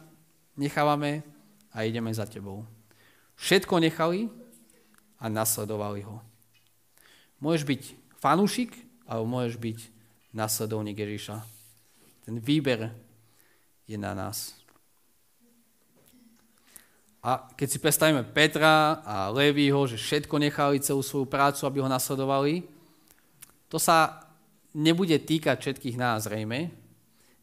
nechávame 0.55 1.23
a 1.71 1.83
ideme 1.83 2.11
za 2.11 2.25
tebou. 2.25 2.63
Všetko 3.35 3.83
nechali 3.83 4.31
a 5.19 5.27
nasledovali 5.27 6.03
ho. 6.07 6.23
Môžeš 7.43 7.63
byť 7.67 7.81
fanúšik, 8.19 8.71
alebo 9.05 9.27
môžeš 9.27 9.55
byť 9.59 9.79
nasledovník 10.31 10.97
Ježiša. 10.97 11.35
Ten 12.25 12.41
výber 12.41 12.89
je 13.85 13.99
na 13.99 14.15
nás. 14.15 14.55
A 17.25 17.41
keď 17.57 17.67
si 17.69 17.81
predstavíme 17.81 18.21
Petra 18.33 19.01
a 19.01 19.33
Levího, 19.33 19.89
že 19.89 19.97
všetko 19.97 20.37
nechali 20.37 20.77
celú 20.77 21.01
svoju 21.01 21.25
prácu, 21.25 21.65
aby 21.65 21.81
ho 21.81 21.89
nasledovali, 21.89 22.61
to 23.65 23.81
sa 23.81 24.21
nebude 24.77 25.17
týkať 25.17 25.57
všetkých 25.57 25.97
nás 25.97 26.29
zrejme. 26.29 26.84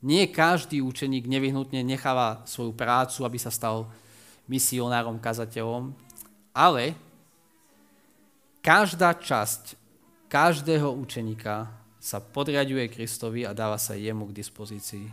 Nie 0.02 0.26
každý 0.26 0.82
učeník 0.82 1.30
nevyhnutne 1.30 1.86
necháva 1.86 2.42
svoju 2.42 2.74
prácu, 2.74 3.22
aby 3.22 3.38
sa 3.38 3.54
stal 3.54 3.86
misionárom, 4.50 5.22
kazateľom, 5.22 5.94
ale 6.50 6.98
každá 8.58 9.14
časť 9.14 9.78
každého 10.26 10.90
učeníka 10.90 11.70
sa 12.02 12.18
podriaduje 12.18 12.90
Kristovi 12.90 13.46
a 13.46 13.54
dáva 13.54 13.78
sa 13.78 13.94
jemu 13.94 14.26
k 14.26 14.42
dispozícii. 14.42 15.06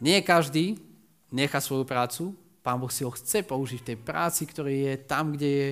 Nie 0.00 0.24
každý 0.24 0.80
nechá 1.28 1.60
svoju 1.60 1.84
prácu, 1.84 2.32
Pán 2.66 2.82
Boh 2.82 2.90
si 2.90 3.06
ho 3.06 3.14
chce 3.14 3.46
použiť 3.46 3.78
v 3.78 3.88
tej 3.94 3.98
práci, 4.02 4.42
ktorý 4.42 4.90
je 4.90 4.94
tam, 5.06 5.30
kde 5.30 5.50
je. 5.54 5.70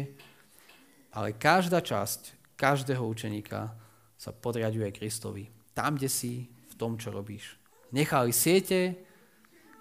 Ale 1.11 1.35
každá 1.35 1.83
časť 1.83 2.55
každého 2.55 3.03
učeníka 3.03 3.75
sa 4.15 4.31
podriaduje 4.31 4.95
Kristovi. 4.95 5.51
Tam, 5.75 5.99
kde 5.99 6.07
si, 6.07 6.47
v 6.47 6.75
tom, 6.79 6.95
čo 6.95 7.11
robíš. 7.11 7.64
Nechali 7.95 8.35
siete 8.35 8.99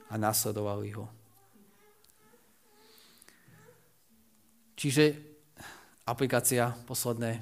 a 0.06 0.22
nasledovali 0.22 0.94
ho. 0.94 1.10
Čiže 4.78 5.18
aplikácia 6.06 6.78
posledné. 6.86 7.42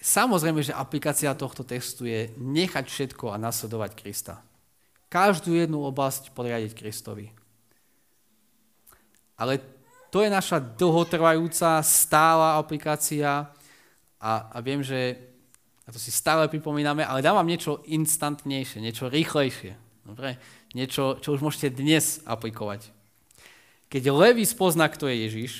Samozrejme, 0.00 0.64
že 0.66 0.74
aplikácia 0.74 1.30
tohto 1.36 1.62
textu 1.62 2.08
je 2.10 2.32
nechať 2.40 2.88
všetko 2.90 3.30
a 3.30 3.38
nasledovať 3.38 3.94
Krista. 3.94 4.42
Každú 5.06 5.54
jednu 5.54 5.86
oblasť 5.86 6.34
podriadiť 6.34 6.72
Kristovi. 6.74 7.30
Ale 9.38 9.62
to 10.10 10.26
je 10.26 10.30
naša 10.32 10.58
dlhotrvajúca, 10.58 11.84
stála 11.86 12.58
aplikácia 12.58 13.46
a, 14.18 14.32
a 14.50 14.58
viem, 14.58 14.82
že 14.82 15.29
A 15.90 15.94
to 15.94 15.98
si 15.98 16.14
stále 16.14 16.46
pripomíname, 16.46 17.02
ale 17.02 17.18
dávam 17.18 17.42
niečo 17.42 17.82
instantnejšie, 17.82 18.78
niečo 18.78 19.10
rýchlejšie. 19.10 19.74
Dobre? 20.06 20.38
Niečo, 20.70 21.18
čo 21.18 21.34
už 21.34 21.42
môžete 21.42 21.74
dnes 21.82 22.22
aplikovať. 22.22 22.94
Keď 23.90 24.02
Levi 24.14 24.46
spozná, 24.46 24.86
kto 24.86 25.10
je 25.10 25.26
Ježiš, 25.26 25.52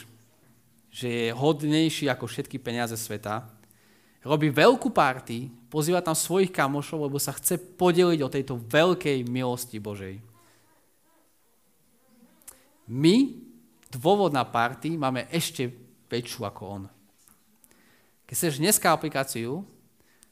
že 0.94 1.06
je 1.10 1.26
hodnejší 1.34 2.06
ako 2.06 2.30
všetky 2.30 2.62
peniaze 2.62 2.94
sveta, 2.94 3.42
robí 4.22 4.54
veľkú 4.54 4.94
party, 4.94 5.50
pozýva 5.66 5.98
tam 5.98 6.14
svojich 6.14 6.54
kamošov, 6.54 7.10
lebo 7.10 7.18
sa 7.18 7.34
chce 7.34 7.58
podeliť 7.58 8.20
o 8.22 8.30
tejto 8.30 8.54
veľkej 8.54 9.26
milosti 9.26 9.82
Božej. 9.82 10.22
My, 12.86 13.34
dôvod 13.90 14.30
na 14.30 14.46
party, 14.46 14.94
máme 14.94 15.26
ešte 15.34 15.74
väčšiu 16.06 16.46
ako 16.46 16.62
on. 16.62 16.82
Keď 18.30 18.34
chceš 18.38 18.62
dneska 18.62 18.94
aplikáciu, 18.94 19.66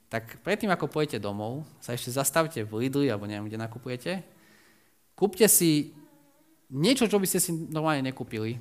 tak 0.08 0.40
predtým, 0.40 0.72
ako 0.72 0.88
pojete 0.88 1.20
domov, 1.20 1.68
sa 1.84 1.92
ešte 1.92 2.08
zastavte 2.08 2.64
v 2.64 2.84
Lidli, 2.84 3.12
alebo 3.12 3.28
neviem, 3.28 3.44
kde 3.44 3.60
nakupujete, 3.60 4.24
kúpte 5.12 5.44
si 5.48 5.92
niečo, 6.72 7.04
čo 7.04 7.20
by 7.20 7.26
ste 7.28 7.40
si 7.40 7.52
normálne 7.52 8.08
nekúpili. 8.08 8.56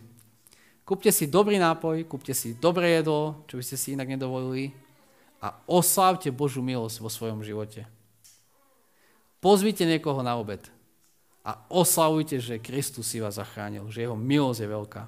Kúpte 0.88 1.12
si 1.12 1.28
dobrý 1.28 1.60
nápoj, 1.60 2.08
kúpte 2.08 2.32
si 2.32 2.56
dobré 2.56 3.00
jedlo, 3.00 3.44
čo 3.48 3.60
by 3.60 3.64
ste 3.64 3.76
si 3.76 3.96
inak 3.96 4.08
nedovolili 4.08 4.72
a 5.44 5.56
oslávte 5.68 6.32
Božú 6.32 6.64
milosť 6.64 7.04
vo 7.04 7.12
svojom 7.12 7.44
živote. 7.44 7.84
Pozvite 9.44 9.84
niekoho 9.84 10.24
na 10.24 10.40
obed 10.40 10.64
a 11.44 11.60
oslavujte, 11.72 12.40
že 12.40 12.64
Kristus 12.64 13.08
si 13.08 13.24
vás 13.24 13.40
zachránil, 13.40 13.88
že 13.92 14.04
jeho 14.04 14.16
milosť 14.16 14.60
je 14.64 14.74
veľká. 14.74 15.04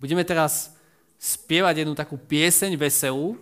Budeme 0.00 0.24
teraz 0.26 0.74
spievať 1.20 1.86
jednu 1.86 1.94
takú 1.94 2.18
pieseň 2.18 2.74
veselú, 2.74 3.38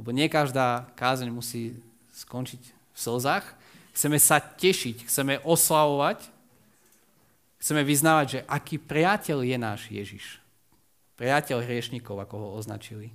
lebo 0.00 0.16
nie 0.16 0.32
každá 0.32 0.88
kázeň 0.96 1.28
musí 1.28 1.76
skončiť 2.16 2.62
v 2.64 2.98
slzách. 2.98 3.44
Chceme 3.92 4.16
sa 4.16 4.40
tešiť, 4.40 5.04
chceme 5.04 5.44
oslavovať, 5.44 6.24
chceme 7.60 7.84
vyznávať, 7.84 8.26
že 8.32 8.40
aký 8.48 8.80
priateľ 8.80 9.44
je 9.44 9.56
náš 9.60 9.80
Ježiš. 9.92 10.24
Priateľ 11.20 11.60
hriešnikov, 11.60 12.16
ako 12.16 12.34
ho 12.40 12.48
označili. 12.56 13.12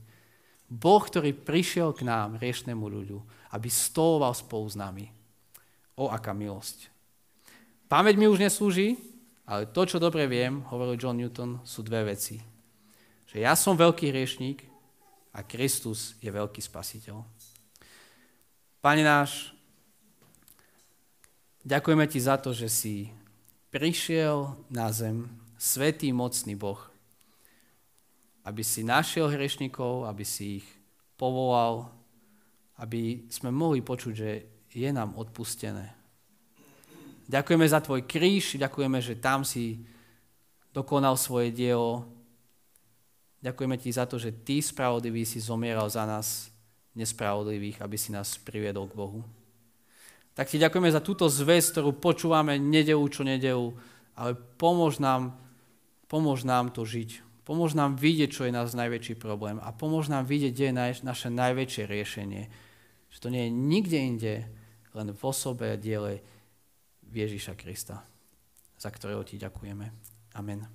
Boh, 0.69 1.01
ktorý 1.01 1.33
prišiel 1.33 1.89
k 1.97 2.05
nám, 2.05 2.37
hriešnemu 2.37 2.85
ľudu, 2.85 3.17
aby 3.49 3.65
stoloval 3.65 4.37
spolu 4.37 4.69
s 4.69 4.77
nami. 4.77 5.09
O, 5.97 6.13
aká 6.13 6.37
milosť. 6.37 6.93
Pamäť 7.89 8.21
mi 8.21 8.29
už 8.29 8.37
neslúži, 8.37 9.01
ale 9.49 9.65
to, 9.73 9.89
čo 9.89 9.97
dobre 9.97 10.29
viem, 10.29 10.61
hovoril 10.69 11.01
John 11.01 11.17
Newton, 11.17 11.65
sú 11.65 11.81
dve 11.81 12.13
veci 12.13 12.55
že 13.35 13.43
ja 13.43 13.51
som 13.51 13.75
veľký 13.75 14.15
hriešník 14.15 14.63
a 15.35 15.43
Kristus 15.43 16.15
je 16.23 16.31
veľký 16.31 16.63
spasiteľ. 16.63 17.19
Pane 18.79 19.03
náš, 19.03 19.51
ďakujeme 21.67 22.07
Ti 22.07 22.19
za 22.23 22.39
to, 22.39 22.55
že 22.55 22.71
si 22.71 22.95
prišiel 23.67 24.55
na 24.71 24.87
zem, 24.95 25.27
svetý, 25.59 26.15
mocný 26.15 26.55
Boh, 26.55 26.79
aby 28.47 28.63
si 28.63 28.87
našiel 28.87 29.27
hriešnikov, 29.27 30.07
aby 30.07 30.23
si 30.23 30.63
ich 30.63 30.67
povolal, 31.19 31.91
aby 32.79 33.27
sme 33.27 33.51
mohli 33.51 33.83
počuť, 33.83 34.13
že 34.15 34.31
je 34.71 34.89
nám 34.95 35.19
odpustené. 35.19 35.91
Ďakujeme 37.27 37.65
za 37.67 37.81
Tvoj 37.83 38.07
kríž, 38.07 38.55
ďakujeme, 38.55 39.01
že 39.03 39.19
tam 39.19 39.43
si 39.43 39.83
dokonal 40.71 41.17
svoje 41.17 41.49
dielo, 41.51 42.14
Ďakujeme 43.45 43.77
ti 43.77 43.93
za 43.93 44.09
to, 44.09 44.17
že 44.17 44.33
ty, 44.41 44.57
spravodlivý, 44.57 45.21
si 45.21 45.37
zomieral 45.37 45.85
za 45.85 46.09
nás, 46.09 46.49
nespravodlivých, 46.97 47.83
aby 47.85 47.93
si 47.99 48.09
nás 48.09 48.41
priviedol 48.41 48.89
k 48.89 48.97
Bohu. 48.97 49.21
Tak 50.33 50.49
ti 50.49 50.57
ďakujeme 50.57 50.89
za 50.89 51.03
túto 51.03 51.29
zväz, 51.29 51.69
ktorú 51.71 51.95
počúvame 51.95 52.57
nedelu 52.57 53.05
čo 53.07 53.21
nedelu, 53.21 53.71
ale 54.17 54.33
pomôž 54.57 54.97
nám, 54.97 55.37
pomôž 56.09 56.41
nám 56.41 56.73
to 56.73 56.83
žiť. 56.83 57.21
Pomôž 57.45 57.77
nám 57.77 57.93
vidieť, 58.01 58.33
čo 58.33 58.41
je 58.49 58.55
náš 58.55 58.73
najväčší 58.73 59.21
problém 59.21 59.61
a 59.61 59.69
pomôž 59.69 60.09
nám 60.09 60.25
vidieť, 60.25 60.51
kde 60.51 60.65
je 60.73 61.05
naše 61.05 61.29
najväčšie 61.29 61.83
riešenie. 61.85 62.49
Že 63.13 63.17
to 63.21 63.29
nie 63.29 63.43
je 63.45 63.51
nikde 63.53 63.99
inde, 64.01 64.35
len 64.97 65.07
v 65.13 65.21
osobe 65.21 65.69
a 65.69 65.77
diele 65.77 66.25
Ježiša 67.05 67.53
Krista, 67.53 68.01
za 68.81 68.89
ktorého 68.89 69.21
ti 69.21 69.37
ďakujeme. 69.37 69.85
Amen. 70.35 70.74